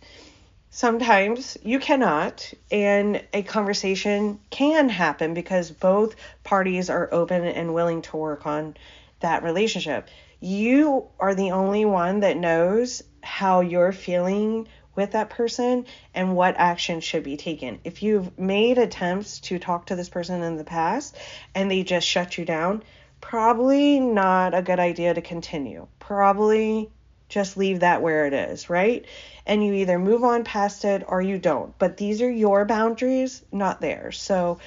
Sometimes 0.70 1.58
you 1.64 1.80
cannot, 1.80 2.54
and 2.70 3.20
a 3.32 3.42
conversation 3.42 4.38
can 4.50 4.88
happen 4.88 5.34
because 5.34 5.72
both 5.72 6.14
parties 6.44 6.88
are 6.88 7.08
open 7.10 7.44
and 7.44 7.74
willing 7.74 8.02
to 8.02 8.16
work 8.16 8.46
on 8.46 8.76
that 9.18 9.42
relationship. 9.42 10.08
You 10.38 11.08
are 11.18 11.34
the 11.34 11.50
only 11.50 11.86
one 11.86 12.20
that 12.20 12.36
knows 12.36 13.02
how 13.20 13.62
you're 13.62 13.90
feeling 13.90 14.68
with 14.96 15.12
that 15.12 15.30
person 15.30 15.86
and 16.14 16.34
what 16.34 16.56
action 16.56 17.00
should 17.00 17.22
be 17.22 17.36
taken. 17.36 17.78
If 17.84 18.02
you've 18.02 18.38
made 18.38 18.78
attempts 18.78 19.40
to 19.40 19.58
talk 19.58 19.86
to 19.86 19.96
this 19.96 20.08
person 20.08 20.42
in 20.42 20.56
the 20.56 20.64
past 20.64 21.16
and 21.54 21.70
they 21.70 21.82
just 21.82 22.06
shut 22.06 22.38
you 22.38 22.44
down, 22.44 22.82
probably 23.20 24.00
not 24.00 24.54
a 24.54 24.62
good 24.62 24.80
idea 24.80 25.14
to 25.14 25.20
continue. 25.20 25.86
Probably 25.98 26.90
just 27.28 27.56
leave 27.56 27.80
that 27.80 28.02
where 28.02 28.26
it 28.26 28.32
is, 28.32 28.70
right? 28.70 29.04
And 29.46 29.64
you 29.64 29.72
either 29.74 29.98
move 29.98 30.24
on 30.24 30.44
past 30.44 30.84
it 30.84 31.04
or 31.06 31.20
you 31.20 31.38
don't. 31.38 31.76
But 31.78 31.96
these 31.96 32.22
are 32.22 32.30
your 32.30 32.64
boundaries, 32.64 33.42
not 33.52 33.80
theirs. 33.80 34.20
So 34.20 34.58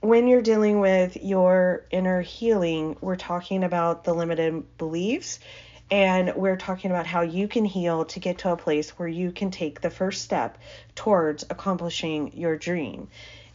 when 0.00 0.28
you're 0.28 0.42
dealing 0.42 0.78
with 0.78 1.16
your 1.16 1.84
inner 1.90 2.22
healing, 2.22 2.96
we're 3.00 3.16
talking 3.16 3.64
about 3.64 4.04
the 4.04 4.14
limited 4.14 4.78
beliefs 4.78 5.40
and 5.90 6.34
we're 6.36 6.56
talking 6.56 6.90
about 6.90 7.06
how 7.06 7.22
you 7.22 7.48
can 7.48 7.64
heal 7.64 8.04
to 8.06 8.20
get 8.20 8.38
to 8.38 8.52
a 8.52 8.56
place 8.56 8.90
where 8.90 9.08
you 9.08 9.32
can 9.32 9.50
take 9.50 9.80
the 9.80 9.90
first 9.90 10.22
step 10.22 10.58
towards 10.94 11.44
accomplishing 11.48 12.36
your 12.36 12.56
dream. 12.56 13.08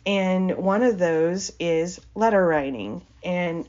And 0.05 0.57
one 0.57 0.83
of 0.83 0.97
those 0.97 1.51
is 1.59 2.01
letter 2.15 2.45
writing 2.45 3.05
and 3.23 3.67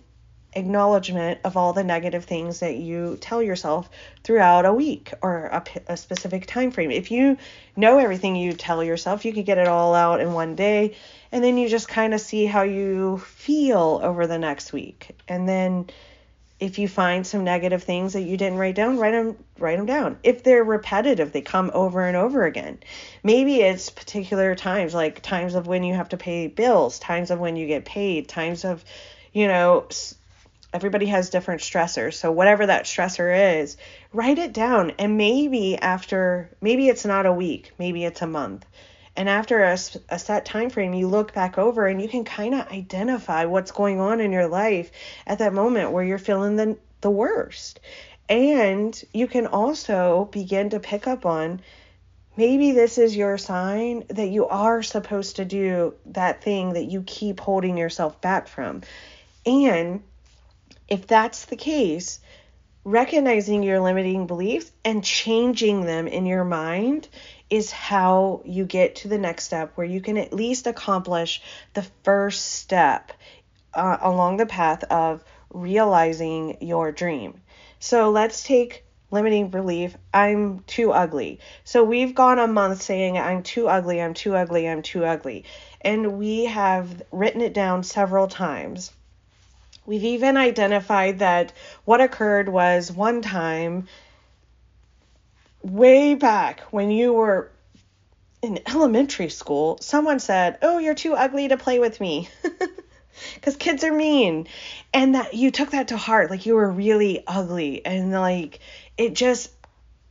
acknowledgement 0.56 1.40
of 1.44 1.56
all 1.56 1.72
the 1.72 1.84
negative 1.84 2.24
things 2.24 2.60
that 2.60 2.76
you 2.76 3.18
tell 3.20 3.42
yourself 3.42 3.90
throughout 4.22 4.64
a 4.64 4.72
week 4.72 5.12
or 5.20 5.46
a, 5.46 5.64
a, 5.88 5.96
specific 5.96 6.46
time 6.46 6.70
frame. 6.70 6.90
If 6.90 7.10
you 7.10 7.38
know 7.76 7.98
everything 7.98 8.36
you 8.36 8.52
tell 8.52 8.82
yourself, 8.82 9.24
you 9.24 9.32
could 9.32 9.46
get 9.46 9.58
it 9.58 9.68
all 9.68 9.94
out 9.94 10.20
in 10.20 10.32
one 10.32 10.54
day 10.54 10.96
and 11.32 11.42
then 11.42 11.58
you 11.58 11.68
just 11.68 11.88
kind 11.88 12.14
of 12.14 12.20
see 12.20 12.46
how 12.46 12.62
you 12.62 13.18
feel 13.18 14.00
over 14.02 14.26
the 14.26 14.38
next 14.38 14.72
week. 14.72 15.16
And 15.26 15.48
then 15.48 15.86
if 16.64 16.78
you 16.78 16.88
find 16.88 17.26
some 17.26 17.44
negative 17.44 17.82
things 17.82 18.14
that 18.14 18.22
you 18.22 18.36
didn't 18.36 18.58
write 18.58 18.74
down, 18.74 18.98
write 18.98 19.12
them 19.12 19.36
write 19.58 19.76
them 19.76 19.86
down. 19.86 20.18
If 20.22 20.42
they're 20.42 20.64
repetitive, 20.64 21.32
they 21.32 21.42
come 21.42 21.70
over 21.74 22.06
and 22.06 22.16
over 22.16 22.44
again. 22.44 22.78
Maybe 23.22 23.60
it's 23.60 23.90
particular 23.90 24.54
times 24.54 24.94
like 24.94 25.22
times 25.22 25.54
of 25.54 25.66
when 25.66 25.84
you 25.84 25.94
have 25.94 26.08
to 26.10 26.16
pay 26.16 26.46
bills, 26.46 26.98
times 26.98 27.30
of 27.30 27.38
when 27.38 27.56
you 27.56 27.66
get 27.66 27.84
paid, 27.84 28.28
times 28.28 28.64
of 28.64 28.84
you 29.32 29.46
know 29.46 29.88
everybody 30.72 31.06
has 31.06 31.30
different 31.30 31.60
stressors. 31.60 32.14
So 32.14 32.32
whatever 32.32 32.66
that 32.66 32.84
stressor 32.84 33.60
is, 33.60 33.76
write 34.12 34.38
it 34.38 34.52
down 34.52 34.92
and 34.98 35.16
maybe 35.16 35.76
after 35.78 36.50
maybe 36.60 36.88
it's 36.88 37.04
not 37.04 37.26
a 37.26 37.32
week, 37.32 37.72
maybe 37.78 38.04
it's 38.04 38.22
a 38.22 38.26
month. 38.26 38.64
And 39.16 39.28
after 39.28 39.62
a, 39.62 39.78
a 40.08 40.18
set 40.18 40.44
time 40.44 40.70
frame, 40.70 40.92
you 40.92 41.08
look 41.08 41.32
back 41.32 41.56
over 41.56 41.86
and 41.86 42.02
you 42.02 42.08
can 42.08 42.24
kind 42.24 42.54
of 42.54 42.66
identify 42.68 43.44
what's 43.44 43.70
going 43.70 44.00
on 44.00 44.20
in 44.20 44.32
your 44.32 44.48
life 44.48 44.90
at 45.26 45.38
that 45.38 45.54
moment 45.54 45.92
where 45.92 46.04
you're 46.04 46.18
feeling 46.18 46.56
the 46.56 46.76
the 47.00 47.10
worst. 47.10 47.80
And 48.28 49.00
you 49.12 49.26
can 49.26 49.46
also 49.46 50.28
begin 50.32 50.70
to 50.70 50.80
pick 50.80 51.06
up 51.06 51.26
on 51.26 51.60
maybe 52.36 52.72
this 52.72 52.98
is 52.98 53.16
your 53.16 53.38
sign 53.38 54.04
that 54.08 54.28
you 54.28 54.46
are 54.48 54.82
supposed 54.82 55.36
to 55.36 55.44
do 55.44 55.94
that 56.06 56.42
thing 56.42 56.72
that 56.72 56.84
you 56.84 57.02
keep 57.02 57.38
holding 57.38 57.76
yourself 57.76 58.20
back 58.20 58.48
from. 58.48 58.82
And 59.46 60.02
if 60.88 61.06
that's 61.06 61.44
the 61.44 61.56
case, 61.56 62.20
recognizing 62.84 63.62
your 63.62 63.80
limiting 63.80 64.26
beliefs 64.26 64.70
and 64.84 65.02
changing 65.02 65.86
them 65.86 66.06
in 66.06 66.26
your 66.26 66.44
mind 66.44 67.08
is 67.48 67.70
how 67.70 68.42
you 68.44 68.64
get 68.64 68.96
to 68.96 69.08
the 69.08 69.18
next 69.18 69.44
step 69.44 69.72
where 69.74 69.86
you 69.86 70.00
can 70.00 70.18
at 70.18 70.32
least 70.32 70.66
accomplish 70.66 71.42
the 71.72 71.86
first 72.02 72.44
step 72.44 73.12
uh, 73.72 73.96
along 74.02 74.36
the 74.36 74.46
path 74.46 74.84
of 74.84 75.24
realizing 75.50 76.58
your 76.60 76.92
dream. 76.92 77.40
So 77.78 78.10
let's 78.10 78.42
take 78.42 78.84
limiting 79.10 79.48
belief 79.48 79.96
I'm 80.12 80.60
too 80.60 80.92
ugly. 80.92 81.40
So 81.62 81.84
we've 81.84 82.14
gone 82.14 82.38
a 82.38 82.46
month 82.46 82.82
saying 82.82 83.16
I'm 83.16 83.42
too 83.42 83.68
ugly, 83.68 84.02
I'm 84.02 84.14
too 84.14 84.34
ugly, 84.34 84.68
I'm 84.68 84.82
too 84.82 85.04
ugly. 85.04 85.44
And 85.80 86.18
we 86.18 86.46
have 86.46 87.02
written 87.12 87.40
it 87.40 87.54
down 87.54 87.82
several 87.84 88.26
times. 88.26 88.90
We've 89.86 90.04
even 90.04 90.36
identified 90.36 91.18
that 91.18 91.52
what 91.84 92.00
occurred 92.00 92.48
was 92.48 92.90
one 92.90 93.22
time 93.22 93.86
way 95.62 96.14
back 96.14 96.60
when 96.70 96.90
you 96.90 97.12
were 97.12 97.50
in 98.42 98.60
elementary 98.66 99.30
school, 99.30 99.78
someone 99.80 100.20
said, 100.20 100.58
Oh, 100.62 100.78
you're 100.78 100.94
too 100.94 101.14
ugly 101.14 101.48
to 101.48 101.56
play 101.56 101.78
with 101.78 102.00
me. 102.00 102.28
Because 103.34 103.56
kids 103.56 103.84
are 103.84 103.92
mean. 103.92 104.48
And 104.92 105.14
that 105.14 105.34
you 105.34 105.50
took 105.50 105.70
that 105.70 105.88
to 105.88 105.96
heart. 105.96 106.30
Like 106.30 106.46
you 106.46 106.56
were 106.56 106.70
really 106.70 107.22
ugly. 107.26 107.84
And 107.86 108.10
like 108.10 108.58
it 108.98 109.14
just 109.14 109.50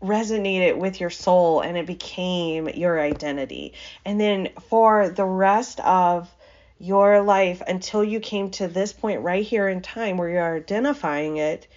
resonated 0.01 0.77
with 0.77 0.99
your 0.99 1.09
soul 1.09 1.61
and 1.61 1.77
it 1.77 1.85
became 1.85 2.67
your 2.69 2.99
identity. 2.99 3.73
And 4.05 4.19
then 4.19 4.49
for 4.69 5.09
the 5.09 5.25
rest 5.25 5.79
of 5.81 6.33
your 6.79 7.21
life 7.21 7.61
until 7.65 8.03
you 8.03 8.19
came 8.19 8.51
to 8.51 8.67
this 8.67 8.93
point 8.93 9.21
right 9.21 9.45
here 9.45 9.67
in 9.67 9.81
time 9.81 10.17
where 10.17 10.29
you're 10.29 10.57
identifying 10.57 11.37
it, 11.37 11.67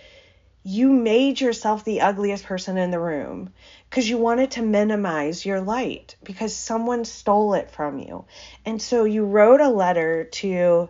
you 0.62 0.92
made 0.92 1.40
yourself 1.40 1.84
the 1.84 2.00
ugliest 2.00 2.44
person 2.44 2.76
in 2.76 2.90
the 2.90 2.98
room 2.98 3.52
because 3.88 4.08
you 4.08 4.18
wanted 4.18 4.50
to 4.50 4.62
minimize 4.62 5.46
your 5.46 5.60
light 5.60 6.16
because 6.24 6.54
someone 6.54 7.04
stole 7.04 7.54
it 7.54 7.70
from 7.70 8.00
you. 8.00 8.24
And 8.64 8.82
so 8.82 9.04
you 9.04 9.24
wrote 9.24 9.60
a 9.60 9.68
letter 9.68 10.24
to 10.24 10.88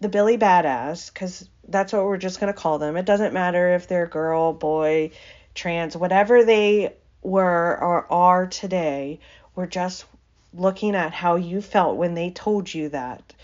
the 0.00 0.10
Billy 0.10 0.36
Badass 0.36 1.12
because 1.12 1.48
that's 1.66 1.92
what 1.92 2.04
we're 2.04 2.18
just 2.18 2.40
going 2.40 2.52
to 2.52 2.58
call 2.58 2.78
them. 2.78 2.96
It 2.96 3.06
doesn't 3.06 3.32
matter 3.32 3.74
if 3.74 3.88
they're 3.88 4.06
girl, 4.06 4.52
boy, 4.52 5.12
trans, 5.54 5.96
whatever 5.96 6.44
they 6.44 6.94
were 7.22 7.78
or 7.80 8.12
are 8.12 8.46
today. 8.46 9.20
We're 9.54 9.66
just 9.66 10.04
looking 10.52 10.94
at 10.94 11.12
how 11.12 11.36
you 11.36 11.60
felt 11.60 11.96
when 11.96 12.14
they 12.14 12.30
told 12.30 12.72
you 12.72 12.88
that. 12.90 13.34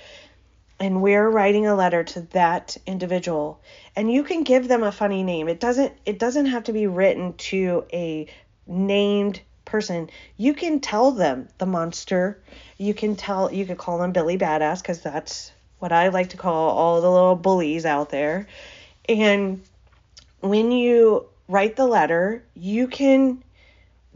And 0.80 1.00
we're 1.00 1.28
writing 1.28 1.66
a 1.66 1.76
letter 1.76 2.02
to 2.02 2.22
that 2.32 2.76
individual. 2.86 3.60
And 3.94 4.12
you 4.12 4.24
can 4.24 4.42
give 4.42 4.66
them 4.66 4.82
a 4.82 4.90
funny 4.90 5.22
name. 5.22 5.48
It 5.48 5.60
doesn't 5.60 5.92
it 6.04 6.18
doesn't 6.18 6.46
have 6.46 6.64
to 6.64 6.72
be 6.72 6.86
written 6.86 7.34
to 7.34 7.84
a 7.92 8.26
named 8.66 9.40
person. 9.64 10.10
You 10.36 10.54
can 10.54 10.80
tell 10.80 11.12
them 11.12 11.48
the 11.58 11.66
monster. 11.66 12.42
You 12.78 12.94
can 12.94 13.14
tell 13.14 13.52
you 13.52 13.64
could 13.64 13.78
call 13.78 13.98
them 13.98 14.12
Billy 14.12 14.38
Badass 14.38 14.82
cuz 14.82 15.00
that's 15.00 15.52
what 15.78 15.92
I 15.92 16.08
like 16.08 16.30
to 16.30 16.36
call 16.36 16.70
all 16.70 17.00
the 17.00 17.10
little 17.10 17.36
bullies 17.36 17.86
out 17.86 18.10
there. 18.10 18.46
And 19.08 19.62
when 20.40 20.72
you 20.72 21.26
write 21.48 21.76
the 21.76 21.86
letter, 21.86 22.44
you 22.54 22.88
can 22.88 23.42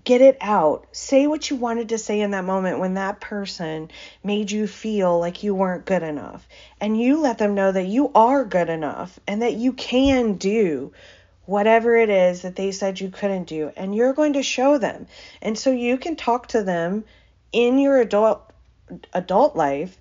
Get 0.07 0.21
it 0.21 0.39
out. 0.41 0.87
Say 0.93 1.27
what 1.27 1.51
you 1.51 1.57
wanted 1.57 1.89
to 1.89 1.99
say 1.99 2.21
in 2.21 2.31
that 2.31 2.45
moment 2.45 2.79
when 2.79 2.95
that 2.95 3.21
person 3.21 3.91
made 4.23 4.53
you 4.53 4.69
feel 4.69 5.19
like 5.19 5.43
you 5.43 5.53
weren't 5.53 5.85
good 5.85 6.05
enough. 6.05 6.47
And 6.81 6.97
you 6.97 7.19
let 7.19 7.39
them 7.39 7.57
know 7.57 7.73
that 7.73 7.89
you 7.89 8.13
are 8.15 8.45
good 8.45 8.69
enough 8.69 9.19
and 9.27 9.43
that 9.43 9.55
you 9.55 9.73
can 9.73 10.35
do 10.35 10.93
whatever 11.45 11.97
it 11.97 12.09
is 12.09 12.43
that 12.43 12.55
they 12.55 12.71
said 12.71 13.01
you 13.01 13.11
couldn't 13.11 13.49
do. 13.49 13.73
And 13.77 13.97
you're 13.97 14.13
going 14.13 14.35
to 14.35 14.45
show 14.45 14.79
them. 14.79 15.09
And 15.43 15.59
so 15.59 15.73
you 15.73 15.99
can 15.99 16.15
talk 16.15 16.47
to 16.49 16.63
them 16.63 17.05
in 17.51 17.81
your 17.81 18.01
adult 18.01 18.49
adult 19.13 19.57
life 19.57 19.99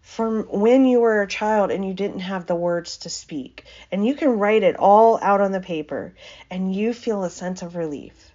from 0.00 0.44
when 0.44 0.86
you 0.86 1.00
were 1.00 1.20
a 1.20 1.28
child 1.28 1.70
and 1.70 1.86
you 1.86 1.92
didn't 1.92 2.20
have 2.20 2.46
the 2.46 2.56
words 2.56 2.96
to 2.96 3.10
speak. 3.10 3.66
And 3.90 4.06
you 4.06 4.14
can 4.14 4.38
write 4.38 4.62
it 4.62 4.76
all 4.76 5.18
out 5.20 5.42
on 5.42 5.52
the 5.52 5.60
paper 5.60 6.14
and 6.50 6.74
you 6.74 6.94
feel 6.94 7.22
a 7.22 7.28
sense 7.28 7.60
of 7.60 7.76
relief. 7.76 8.31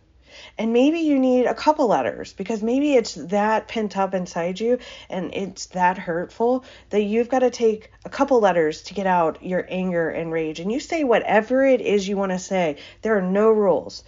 And 0.58 0.74
maybe 0.74 1.00
you 1.00 1.20
need 1.20 1.46
a 1.46 1.54
couple 1.54 1.88
letters 1.88 2.34
because 2.34 2.64
maybe 2.64 2.96
it's 2.96 3.14
that 3.14 3.68
pent 3.68 3.96
up 3.96 4.16
inside 4.16 4.60
you 4.60 4.80
and 5.10 5.34
it's 5.34 5.68
that 5.68 6.00
hurtful 6.00 6.66
that 6.90 7.04
you've 7.04 7.30
got 7.30 7.40
to 7.40 7.52
take 7.52 7.92
a 8.06 8.10
couple 8.10 8.40
letters 8.40 8.82
to 8.84 8.96
get 8.96 9.06
out 9.06 9.44
your 9.44 9.68
anger 9.70 10.10
and 10.10 10.32
rage. 10.32 10.60
And 10.60 10.72
you 10.72 10.80
say 10.80 11.04
whatever 11.04 11.64
it 11.64 11.82
is 11.82 12.08
you 12.08 12.18
want 12.18 12.32
to 12.32 12.40
say. 12.40 12.78
There 13.04 13.18
are 13.18 13.22
no 13.22 13.52
rules. 13.52 14.04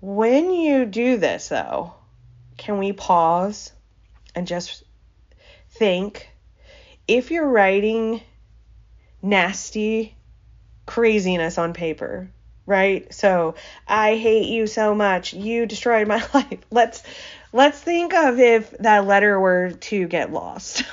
When 0.00 0.52
you 0.52 0.86
do 0.86 1.18
this, 1.18 1.48
though, 1.48 1.94
can 2.56 2.78
we 2.78 2.92
pause 2.92 3.72
and 4.34 4.46
just 4.46 4.84
think 5.72 6.28
if 7.06 7.30
you're 7.30 7.48
writing 7.48 8.22
nasty 9.20 10.16
craziness 10.86 11.58
on 11.58 11.72
paper, 11.72 12.30
right? 12.66 13.12
So 13.12 13.54
I 13.86 14.16
hate 14.16 14.48
you 14.48 14.66
so 14.66 14.94
much. 14.94 15.34
You 15.34 15.66
destroyed 15.66 16.08
my 16.08 16.24
life. 16.34 16.60
Let's 16.70 17.02
let's 17.52 17.80
think 17.80 18.14
of 18.14 18.38
if 18.38 18.70
that 18.78 19.06
letter 19.06 19.38
were 19.38 19.72
to 19.72 20.06
get 20.06 20.32
lost. 20.32 20.84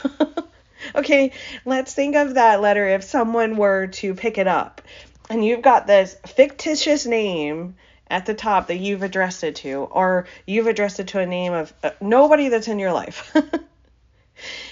okay, 0.95 1.32
let's 1.65 1.93
think 1.93 2.15
of 2.15 2.36
that 2.36 2.62
letter 2.62 2.88
if 2.88 3.03
someone 3.03 3.58
were 3.58 3.88
to 3.88 4.13
pick 4.15 4.38
it 4.38 4.47
up 4.47 4.82
and 5.29 5.45
you've 5.45 5.62
got 5.62 5.88
this 5.88 6.15
fictitious 6.25 7.05
name 7.05 7.75
at 8.08 8.25
the 8.25 8.34
top 8.34 8.67
that 8.67 8.77
you've 8.77 9.03
addressed 9.03 9.43
it 9.43 9.58
to 9.58 9.84
or 9.91 10.25
you've 10.47 10.67
addressed 10.67 10.99
it 10.99 11.10
to 11.10 11.19
a 11.19 11.25
name 11.25 11.53
of 11.53 11.71
uh, 11.84 11.91
nobody 12.01 12.49
that's 12.49 12.67
in 12.67 12.79
your 12.79 12.91
life. 12.91 13.36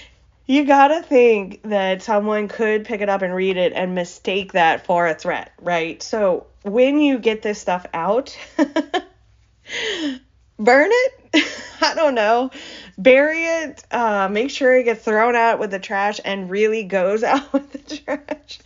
you 0.48 0.64
gotta 0.64 1.02
think 1.02 1.60
that 1.64 2.02
someone 2.02 2.48
could 2.48 2.86
pick 2.86 3.02
it 3.02 3.08
up 3.10 3.20
and 3.20 3.34
read 3.34 3.58
it 3.58 3.74
and 3.74 3.94
mistake 3.94 4.52
that 4.52 4.86
for 4.86 5.06
a 5.06 5.14
threat, 5.14 5.52
right? 5.60 6.02
So 6.02 6.46
when 6.62 6.98
you 6.98 7.18
get 7.18 7.42
this 7.42 7.60
stuff 7.60 7.86
out, 7.92 8.36
burn 10.58 10.90
it. 10.92 11.14
I 11.80 11.94
don't 11.94 12.14
know. 12.14 12.50
Bury 12.96 13.44
it. 13.44 13.84
Uh, 13.90 14.28
make 14.28 14.50
sure 14.50 14.76
it 14.76 14.84
gets 14.84 15.04
thrown 15.04 15.36
out 15.36 15.60
with 15.60 15.70
the 15.70 15.78
trash 15.78 16.20
and 16.24 16.50
really 16.50 16.82
goes 16.84 17.22
out 17.24 17.52
with 17.52 17.72
the 17.72 17.96
trash. 17.96 18.58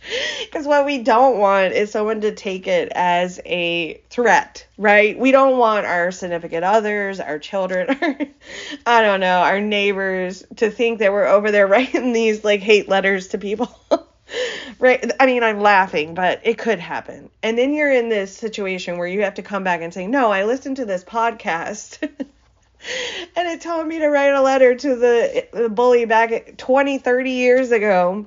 Because 0.45 0.65
what 0.65 0.85
we 0.85 1.03
don't 1.03 1.37
want 1.37 1.73
is 1.73 1.91
someone 1.91 2.21
to 2.21 2.33
take 2.33 2.67
it 2.67 2.91
as 2.95 3.39
a 3.45 4.01
threat, 4.09 4.65
right? 4.77 5.17
We 5.17 5.31
don't 5.31 5.57
want 5.57 5.85
our 5.85 6.11
significant 6.11 6.63
others, 6.63 7.19
our 7.19 7.37
children, 7.37 7.87
I 8.85 9.01
don't 9.01 9.19
know, 9.19 9.39
our 9.39 9.61
neighbors 9.61 10.43
to 10.57 10.71
think 10.71 10.99
that 10.99 11.11
we're 11.11 11.27
over 11.27 11.51
there 11.51 11.67
writing 11.67 12.13
these 12.13 12.43
like 12.43 12.61
hate 12.61 12.89
letters 12.89 13.29
to 13.29 13.37
people. 13.37 13.69
Right 14.79 15.11
i 15.19 15.25
mean 15.25 15.43
i'm 15.43 15.59
laughing 15.59 16.13
but 16.13 16.41
it 16.43 16.57
could 16.57 16.79
happen 16.79 17.29
and 17.41 17.57
then 17.57 17.73
you're 17.73 17.91
in 17.91 18.09
this 18.09 18.35
situation 18.35 18.97
where 18.97 19.07
you 19.07 19.21
have 19.23 19.35
to 19.35 19.41
come 19.41 19.63
back 19.63 19.81
and 19.81 19.93
say 19.93 20.07
no 20.07 20.31
i 20.31 20.43
listened 20.43 20.77
to 20.77 20.85
this 20.85 21.03
podcast 21.03 21.97
and 22.01 23.47
it 23.47 23.61
told 23.61 23.87
me 23.87 23.99
to 23.99 24.07
write 24.07 24.33
a 24.33 24.41
letter 24.41 24.75
to 24.75 24.95
the, 24.95 25.31
eh, 25.35 25.61
the 25.61 25.69
bully 25.69 26.05
back 26.05 26.57
20 26.57 26.97
30 26.97 27.31
years 27.31 27.71
ago 27.71 28.25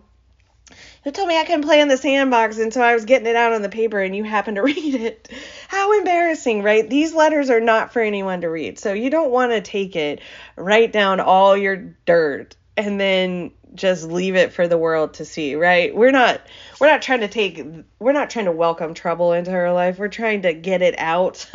it 1.06 1.14
told 1.14 1.28
me 1.28 1.38
I 1.38 1.44
couldn't 1.44 1.62
play 1.62 1.80
in 1.80 1.86
the 1.86 1.96
sandbox 1.96 2.58
until 2.58 2.82
I 2.82 2.94
was 2.94 3.04
getting 3.04 3.28
it 3.28 3.36
out 3.36 3.52
on 3.52 3.62
the 3.62 3.68
paper 3.68 4.00
and 4.00 4.14
you 4.14 4.24
happened 4.24 4.56
to 4.56 4.62
read 4.64 4.94
it. 4.96 5.30
How 5.68 5.96
embarrassing, 5.96 6.64
right? 6.64 6.88
These 6.90 7.14
letters 7.14 7.48
are 7.48 7.60
not 7.60 7.92
for 7.92 8.02
anyone 8.02 8.40
to 8.40 8.50
read. 8.50 8.80
So 8.80 8.92
you 8.92 9.08
don't 9.08 9.30
want 9.30 9.52
to 9.52 9.60
take 9.60 9.94
it, 9.94 10.20
write 10.56 10.92
down 10.92 11.20
all 11.20 11.56
your 11.56 11.76
dirt, 12.06 12.56
and 12.76 13.00
then 13.00 13.52
just 13.74 14.04
leave 14.04 14.36
it 14.36 14.52
for 14.52 14.68
the 14.68 14.78
world 14.78 15.14
to 15.14 15.24
see, 15.24 15.54
right? 15.54 15.94
We're 15.94 16.10
not 16.10 16.40
we're 16.80 16.88
not 16.88 17.02
trying 17.02 17.20
to 17.20 17.28
take 17.28 17.64
we're 17.98 18.12
not 18.12 18.30
trying 18.30 18.46
to 18.46 18.52
welcome 18.52 18.94
trouble 18.94 19.32
into 19.32 19.52
our 19.52 19.72
life. 19.72 19.98
We're 19.98 20.08
trying 20.08 20.42
to 20.42 20.52
get 20.52 20.82
it 20.82 20.98
out. 20.98 21.48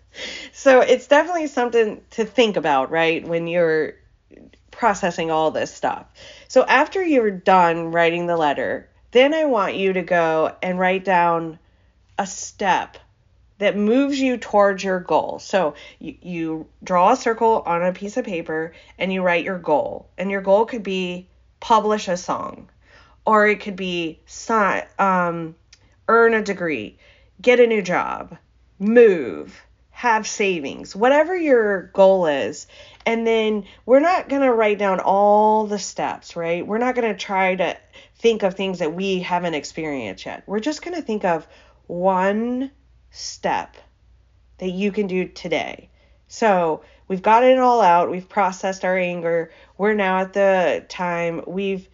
so 0.52 0.80
it's 0.80 1.06
definitely 1.06 1.46
something 1.46 2.02
to 2.10 2.24
think 2.24 2.56
about, 2.56 2.90
right? 2.90 3.26
When 3.26 3.46
you're 3.46 3.94
processing 4.70 5.30
all 5.30 5.50
this 5.50 5.74
stuff. 5.74 6.06
So 6.48 6.64
after 6.64 7.02
you're 7.02 7.30
done 7.30 7.92
writing 7.92 8.26
the 8.26 8.36
letter, 8.36 8.90
then 9.12 9.34
I 9.34 9.46
want 9.46 9.76
you 9.76 9.94
to 9.94 10.02
go 10.02 10.54
and 10.62 10.78
write 10.78 11.04
down 11.04 11.58
a 12.18 12.26
step 12.26 12.98
that 13.58 13.76
moves 13.76 14.18
you 14.20 14.36
towards 14.36 14.84
your 14.84 15.00
goal. 15.00 15.38
So 15.38 15.74
you, 15.98 16.16
you 16.20 16.66
draw 16.82 17.12
a 17.12 17.16
circle 17.16 17.62
on 17.66 17.82
a 17.82 17.92
piece 17.92 18.16
of 18.16 18.24
paper 18.24 18.72
and 18.98 19.12
you 19.12 19.22
write 19.22 19.44
your 19.44 19.58
goal. 19.58 20.10
And 20.18 20.30
your 20.30 20.42
goal 20.42 20.66
could 20.66 20.82
be 20.82 21.28
publish 21.60 22.08
a 22.08 22.16
song, 22.16 22.68
or 23.24 23.48
it 23.48 23.60
could 23.60 23.76
be 23.76 24.20
um, 24.98 25.54
earn 26.08 26.34
a 26.34 26.42
degree, 26.42 26.98
get 27.40 27.60
a 27.60 27.66
new 27.66 27.82
job, 27.82 28.36
move, 28.78 29.62
have 29.90 30.26
savings, 30.26 30.94
whatever 30.94 31.34
your 31.34 31.84
goal 31.94 32.26
is. 32.26 32.66
And 33.06 33.26
then 33.26 33.64
we're 33.86 34.00
not 34.00 34.28
going 34.28 34.42
to 34.42 34.52
write 34.52 34.78
down 34.78 35.00
all 35.00 35.66
the 35.66 35.78
steps, 35.78 36.36
right? 36.36 36.66
We're 36.66 36.78
not 36.78 36.94
going 36.94 37.08
to 37.10 37.18
try 37.18 37.54
to 37.56 37.76
think 38.18 38.42
of 38.42 38.54
things 38.54 38.80
that 38.80 38.92
we 38.92 39.20
haven't 39.20 39.54
experienced 39.54 40.26
yet. 40.26 40.42
We're 40.46 40.60
just 40.60 40.82
going 40.82 40.96
to 40.96 41.02
think 41.02 41.24
of 41.24 41.46
one 41.86 42.70
step 43.16 43.76
that 44.58 44.70
you 44.70 44.92
can 44.92 45.06
do 45.06 45.26
today. 45.26 45.88
So 46.28 46.82
we've 47.08 47.22
got 47.22 47.44
it 47.44 47.58
all 47.58 47.80
out. 47.80 48.10
We've 48.10 48.28
processed 48.28 48.84
our 48.84 48.96
anger. 48.96 49.50
We're 49.78 49.94
now 49.94 50.18
at 50.18 50.32
the 50.32 50.84
time 50.88 51.42
we've 51.46 51.88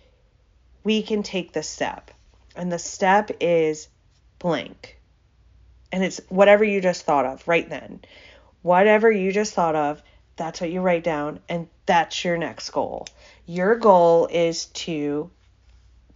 we 0.85 1.03
can 1.03 1.23
take 1.23 1.53
the 1.53 1.63
step. 1.63 2.11
And 2.57 2.71
the 2.71 2.79
step 2.79 3.31
is 3.41 3.89
blank. 4.39 4.99
And 5.93 6.03
it's 6.03 6.21
whatever 6.29 6.65
you 6.65 6.81
just 6.81 7.05
thought 7.05 7.27
of 7.27 7.47
right 7.47 7.69
then. 7.69 8.01
Whatever 8.63 9.11
you 9.11 9.33
just 9.33 9.55
thought 9.55 9.77
of, 9.77 10.03
that's 10.37 10.61
what 10.61 10.71
you 10.71 10.81
write 10.81 11.05
down 11.05 11.41
and 11.49 11.69
that's 11.87 12.25
your 12.25 12.37
next 12.37 12.71
goal. 12.71 13.07
Your 13.47 13.77
goal 13.77 14.27
is 14.27 14.67
to 14.67 15.31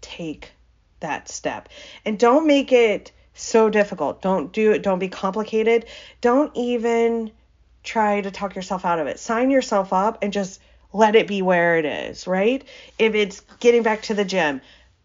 take 0.00 0.52
that 1.00 1.28
step. 1.28 1.68
And 2.04 2.18
don't 2.18 2.46
make 2.46 2.72
it 2.72 3.12
so 3.36 3.70
difficult. 3.70 4.22
Don't 4.22 4.52
do 4.52 4.72
it. 4.72 4.82
Don't 4.82 4.98
be 4.98 5.08
complicated. 5.08 5.86
Don't 6.20 6.50
even 6.56 7.30
try 7.82 8.20
to 8.20 8.30
talk 8.30 8.56
yourself 8.56 8.84
out 8.84 8.98
of 8.98 9.06
it. 9.06 9.18
Sign 9.18 9.50
yourself 9.50 9.92
up 9.92 10.18
and 10.22 10.32
just 10.32 10.60
let 10.92 11.14
it 11.14 11.26
be 11.26 11.42
where 11.42 11.78
it 11.78 11.84
is, 11.84 12.26
right? 12.26 12.64
If 12.98 13.14
it's 13.14 13.40
getting 13.60 13.82
back 13.82 14.02
to 14.02 14.14
the 14.14 14.24
gym, 14.24 14.60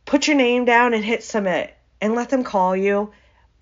put 0.06 0.28
your 0.28 0.38
name 0.38 0.66
down 0.66 0.94
and 0.94 1.04
hit 1.04 1.24
submit 1.24 1.76
and 2.00 2.16
let 2.16 2.30
them 2.30 2.44
call 2.44 2.76
you. 2.76 3.12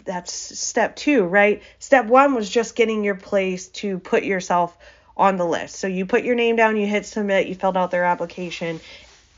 That's 0.06 0.34
step 0.34 0.96
two, 0.96 1.24
right? 1.24 1.62
Step 1.80 2.06
one 2.06 2.34
was 2.34 2.50
just 2.50 2.76
getting 2.76 3.04
your 3.04 3.16
place 3.16 3.68
to 3.68 4.00
put 4.00 4.24
yourself 4.24 4.78
on 5.18 5.36
the 5.36 5.46
list. 5.46 5.76
So 5.76 5.88
you 5.88 6.06
put 6.06 6.24
your 6.24 6.36
name 6.36 6.56
down, 6.56 6.78
you 6.78 6.88
hit 6.88 7.06
submit, 7.06 7.48
you 7.48 7.56
filled 7.56 7.76
out 7.76 7.92
their 7.92 8.06
application, 8.06 8.80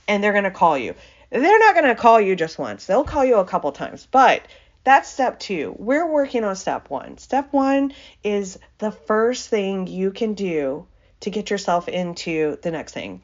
and 0.08 0.24
they're 0.24 0.32
going 0.32 0.44
to 0.44 0.52
call 0.52 0.78
you. 0.78 0.94
They're 1.32 1.60
not 1.60 1.74
going 1.76 1.88
to 1.88 1.96
call 1.96 2.22
you 2.22 2.36
just 2.36 2.60
once, 2.60 2.86
they'll 2.86 3.04
call 3.04 3.26
you 3.26 3.38
a 3.38 3.46
couple 3.46 3.72
times, 3.72 4.08
but 4.12 4.44
that's 4.84 5.10
step 5.10 5.40
two. 5.40 5.76
We're 5.78 6.10
working 6.10 6.44
on 6.44 6.56
step 6.56 6.90
one. 6.90 7.18
Step 7.18 7.54
one 7.54 7.94
is 8.24 8.58
the 8.80 8.92
first 8.92 9.50
thing 9.50 9.88
you 9.88 10.12
can 10.12 10.34
do 10.34 10.88
to 11.22 11.30
get 11.30 11.50
yourself 11.50 11.88
into 11.88 12.58
the 12.62 12.72
next 12.72 12.94
thing. 12.94 13.22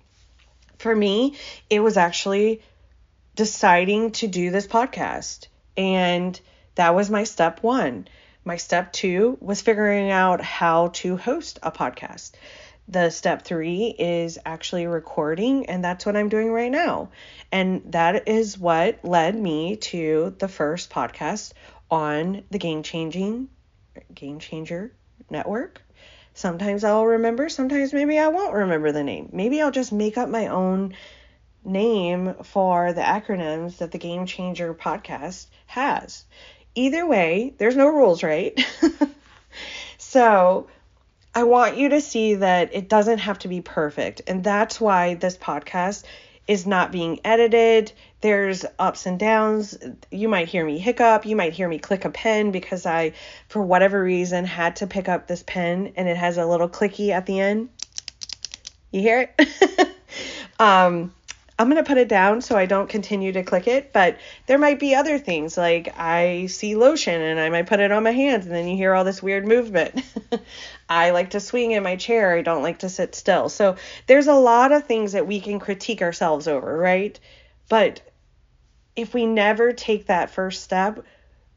For 0.78 0.96
me, 0.96 1.36
it 1.70 1.80
was 1.80 1.98
actually 1.98 2.62
deciding 3.36 4.12
to 4.12 4.28
do 4.28 4.52
this 4.52 4.67
podcast. 4.67 5.48
And 5.76 6.39
that 6.76 6.96
was 6.96 7.10
my 7.10 7.24
step 7.24 7.63
one. 7.63 8.08
My 8.46 8.58
step 8.58 8.93
two 8.93 9.38
was 9.41 9.62
figuring 9.62 10.12
out 10.12 10.41
how 10.41 10.89
to 10.89 11.17
host 11.17 11.60
a 11.63 11.72
podcast. 11.72 12.32
The 12.89 13.10
step 13.10 13.43
three 13.43 13.93
is 13.97 14.39
actually 14.45 14.88
recording, 14.88 15.65
and 15.65 15.84
that's 15.84 16.06
what 16.06 16.15
I'm 16.15 16.30
doing 16.30 16.52
right 16.52 16.71
now. 16.71 17.10
And 17.52 17.91
that 17.91 18.30
is 18.30 18.58
what 18.58 19.04
led 19.04 19.36
me 19.36 19.76
to 19.76 20.36
the 20.39 20.47
first 20.47 20.89
podcast 20.89 21.52
on 21.91 22.43
the 22.50 22.60
Game 22.60 22.84
Changing 22.84 23.50
Game 24.13 24.39
Changer 24.39 24.93
Network. 25.30 25.82
Sometimes 26.34 26.84
I'll 26.84 27.06
remember, 27.06 27.50
sometimes 27.50 27.93
maybe 27.93 28.19
I 28.19 28.28
won't 28.28 28.54
remember 28.54 28.91
the 28.91 29.04
name. 29.04 29.30
Maybe 29.34 29.62
I'll 29.62 29.71
just 29.71 29.91
make 29.91 30.17
up 30.17 30.30
my 30.30 30.47
own 30.47 30.93
name 31.65 32.36
for 32.43 32.93
the 32.93 33.02
acronyms 33.02 33.80
that 33.80 33.91
the 33.91 33.97
Game 33.97 34.26
Changer 34.26 34.73
podcast 34.73 35.47
has. 35.65 36.26
Either 36.76 37.06
way, 37.06 37.54
there's 37.58 37.76
no 37.76 37.88
rules, 37.88 38.23
right? 38.23 38.58
so, 39.97 40.67
I 41.38 41.43
want 41.43 41.78
you 41.78 41.89
to 41.89 42.02
see 42.02 42.34
that 42.34 42.73
it 42.73 42.89
doesn't 42.89 43.19
have 43.19 43.38
to 43.39 43.47
be 43.47 43.62
perfect. 43.62 44.23
And 44.26 44.43
that's 44.43 44.82
why 44.82 45.13
this 45.13 45.38
podcast 45.38 46.04
is 46.47 46.65
not 46.65 46.91
being 46.91 47.19
edited. 47.23 47.91
There's 48.21 48.65
ups 48.80 49.06
and 49.06 49.19
downs. 49.19 49.78
You 50.10 50.30
might 50.30 50.47
hear 50.47 50.65
me 50.65 50.80
hiccup. 50.80 51.28
You 51.28 51.36
might 51.36 51.54
hear 51.54 51.69
me 51.69 51.78
click 51.78 52.06
a 52.06 52.10
pen 52.10 52.50
because 52.50 52.88
I, 52.88 53.13
for 53.50 53.62
whatever 53.62 54.02
reason, 54.02 54.45
had 54.45 54.78
to 54.78 54.88
pick 54.88 55.08
up 55.08 55.28
this 55.28 55.43
pen 55.45 55.93
and 55.95 56.10
it 56.10 56.17
has 56.17 56.38
a 56.38 56.45
little 56.47 56.67
clicky 56.67 57.12
at 57.12 57.28
the 57.28 57.39
end. 57.39 57.69
You 58.89 59.02
hear 59.02 59.30
it? 59.38 59.89
um, 60.60 61.13
I'm 61.60 61.70
going 61.70 61.84
to 61.84 61.88
put 61.88 61.98
it 61.98 62.08
down 62.08 62.41
so 62.41 62.56
I 62.56 62.67
don't 62.67 62.88
continue 62.88 63.32
to 63.32 63.43
click 63.43 63.67
it, 63.67 63.91
but 63.91 64.17
there 64.46 64.60
might 64.60 64.80
be 64.80 64.93
other 64.93 65.17
things 65.17 65.58
like 65.58 65.98
I 65.98 66.46
see 66.46 66.76
lotion 66.76 67.20
and 67.20 67.39
I 67.39 67.50
might 67.50 67.65
put 67.65 67.80
it 67.80 67.91
on 67.91 68.04
my 68.04 68.12
hands 68.12 68.46
and 68.46 68.54
then 68.54 68.67
you 68.67 68.78
hear 68.78 68.93
all 68.93 69.04
this 69.04 69.24
weird 69.24 69.48
movement. 69.48 70.04
I 70.89 71.10
like 71.12 71.32
to 71.32 71.39
swing 71.39 71.72
in 71.72 71.82
my 71.82 71.96
chair, 71.96 72.36
I 72.36 72.43
don't 72.43 72.62
like 72.62 72.80
to 72.80 72.89
sit 72.89 73.15
still. 73.15 73.50
So 73.50 73.78
there's 74.06 74.28
a 74.28 74.36
lot 74.36 74.72
of 74.72 74.86
things 74.86 75.13
that 75.13 75.26
we 75.26 75.41
can 75.41 75.60
critique 75.60 76.04
ourselves 76.04 76.48
over, 76.48 76.78
right? 76.78 77.20
But 77.70 78.02
if 78.96 79.15
we 79.15 79.26
never 79.26 79.74
take 79.74 80.08
that 80.08 80.30
first 80.30 80.63
step, 80.63 81.04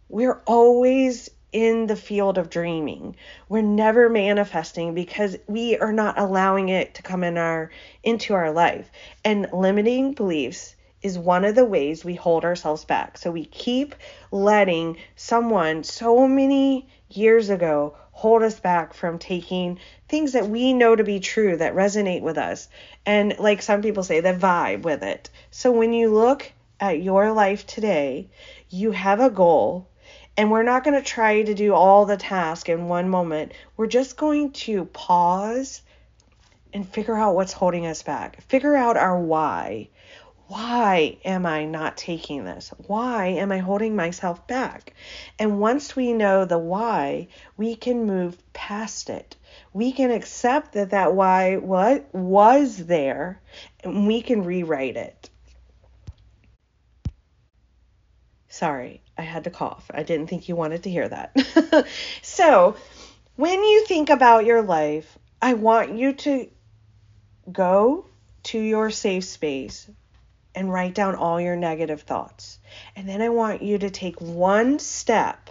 we're 0.08 0.40
always 0.46 1.30
in 1.52 1.86
the 1.86 1.96
field 1.96 2.38
of 2.38 2.50
dreaming. 2.50 3.16
We're 3.48 3.62
never 3.62 4.08
manifesting 4.08 4.94
because 4.94 5.36
we 5.46 5.76
are 5.78 5.92
not 5.92 6.18
allowing 6.18 6.68
it 6.68 6.94
to 6.94 7.02
come 7.02 7.24
in 7.24 7.38
our 7.38 7.70
into 8.02 8.34
our 8.34 8.52
life. 8.52 8.90
And 9.24 9.48
limiting 9.52 10.12
beliefs 10.12 10.76
is 11.02 11.18
one 11.18 11.44
of 11.44 11.54
the 11.54 11.64
ways 11.64 12.04
we 12.04 12.14
hold 12.14 12.44
ourselves 12.44 12.84
back. 12.84 13.16
So 13.16 13.30
we 13.30 13.44
keep 13.46 13.94
letting 14.30 14.98
someone 15.16 15.82
so 15.82 16.28
many 16.28 16.88
years 17.08 17.50
ago 17.50 17.96
hold 18.12 18.42
us 18.42 18.60
back 18.60 18.92
from 18.92 19.18
taking 19.18 19.78
things 20.08 20.32
that 20.32 20.48
we 20.48 20.72
know 20.74 20.94
to 20.94 21.04
be 21.04 21.20
true 21.20 21.56
that 21.56 21.74
resonate 21.74 22.20
with 22.20 22.36
us 22.36 22.68
and 23.06 23.34
like 23.38 23.62
some 23.62 23.80
people 23.80 24.02
say 24.02 24.20
that 24.20 24.38
vibe 24.38 24.82
with 24.82 25.02
it. 25.02 25.30
So 25.50 25.72
when 25.72 25.92
you 25.92 26.12
look 26.12 26.52
at 26.78 27.02
your 27.02 27.32
life 27.32 27.66
today, 27.66 28.28
you 28.68 28.90
have 28.90 29.20
a 29.20 29.30
goal 29.30 29.88
and 30.40 30.50
we're 30.50 30.62
not 30.62 30.85
going 30.85 30.96
to 30.96 31.07
try 31.07 31.42
to 31.42 31.53
do 31.53 31.74
all 31.74 32.07
the 32.07 32.16
task 32.16 32.70
in 32.70 32.88
one 32.88 33.11
moment. 33.11 33.53
We're 33.76 33.87
just 33.87 34.16
going 34.16 34.53
to 34.53 34.87
pause 34.87 35.83
and 36.72 36.88
figure 36.88 37.14
out 37.14 37.35
what's 37.35 37.53
holding 37.53 37.85
us 37.85 38.03
back. 38.03 38.40
Figure 38.44 38.74
out 38.74 38.96
our 38.96 39.20
why. 39.20 39.90
why 40.46 41.18
am 41.26 41.44
I 41.44 41.66
not 41.66 41.98
taking 41.98 42.46
this? 42.46 42.72
Why 42.87 43.26
am 43.26 43.53
I 43.53 43.59
holding 43.59 43.94
myself 43.94 44.46
back? 44.46 44.94
And 45.38 45.61
once 45.61 45.94
we 45.94 46.14
know 46.14 46.46
the 46.46 46.59
why, 46.59 47.29
we 47.59 47.76
can 47.76 48.07
move 48.07 48.38
past 48.55 49.11
it. 49.11 49.37
We 49.74 49.92
can 49.92 50.11
accept 50.11 50.72
that 50.72 50.92
that 50.92 51.14
why 51.14 51.59
what 51.59 52.14
was 52.14 52.79
there 52.79 53.42
and 53.85 54.07
we 54.07 54.22
can 54.22 54.42
rewrite 54.42 54.96
it. 54.96 55.29
Sorry, 58.48 59.03
I 59.20 59.24
had 59.24 59.44
to 59.44 59.50
cough. 59.50 59.90
I 59.92 60.02
didn't 60.02 60.28
think 60.28 60.48
you 60.48 60.56
wanted 60.56 60.85
to 60.85 60.90
hear 60.90 61.06
that. 61.06 61.87
so, 62.22 62.74
when 63.37 63.62
you 63.62 63.85
think 63.85 64.09
about 64.09 64.46
your 64.46 64.62
life, 64.62 65.18
I 65.42 65.52
want 65.52 65.94
you 65.94 66.14
to 66.14 66.48
go 67.52 68.06
to 68.44 68.59
your 68.59 68.90
safe 68.90 69.24
space 69.24 69.87
and 70.54 70.72
write 70.72 70.94
down 70.94 71.16
all 71.16 71.38
your 71.38 71.54
negative 71.54 72.00
thoughts. 72.00 72.59
And 72.96 73.06
then 73.06 73.20
I 73.20 73.28
want 73.28 73.61
you 73.61 73.76
to 73.76 73.90
take 73.90 74.18
one 74.22 74.78
step 74.78 75.50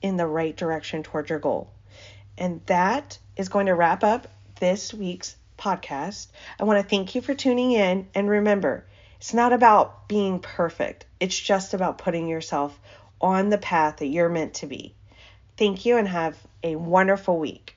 in 0.00 0.16
the 0.16 0.26
right 0.26 0.56
direction 0.56 1.02
towards 1.02 1.28
your 1.28 1.40
goal. 1.40 1.70
And 2.38 2.62
that 2.66 3.18
is 3.36 3.50
going 3.50 3.66
to 3.66 3.74
wrap 3.74 4.02
up 4.02 4.28
this 4.60 4.94
week's 4.94 5.36
podcast. 5.58 6.28
I 6.58 6.64
want 6.64 6.82
to 6.82 6.88
thank 6.88 7.14
you 7.14 7.20
for 7.20 7.34
tuning 7.34 7.72
in. 7.72 8.08
And 8.14 8.30
remember, 8.30 8.86
it's 9.24 9.32
not 9.32 9.54
about 9.54 10.06
being 10.06 10.38
perfect, 10.38 11.06
it's 11.18 11.40
just 11.40 11.72
about 11.72 11.96
putting 11.96 12.28
yourself 12.28 12.78
on 13.22 13.48
the 13.48 13.56
path 13.56 13.96
that 13.96 14.08
you're 14.08 14.28
meant 14.28 14.52
to 14.52 14.66
be. 14.66 14.94
Thank 15.56 15.86
you 15.86 15.96
and 15.96 16.06
have 16.06 16.36
a 16.62 16.76
wonderful 16.76 17.38
week. 17.38 17.73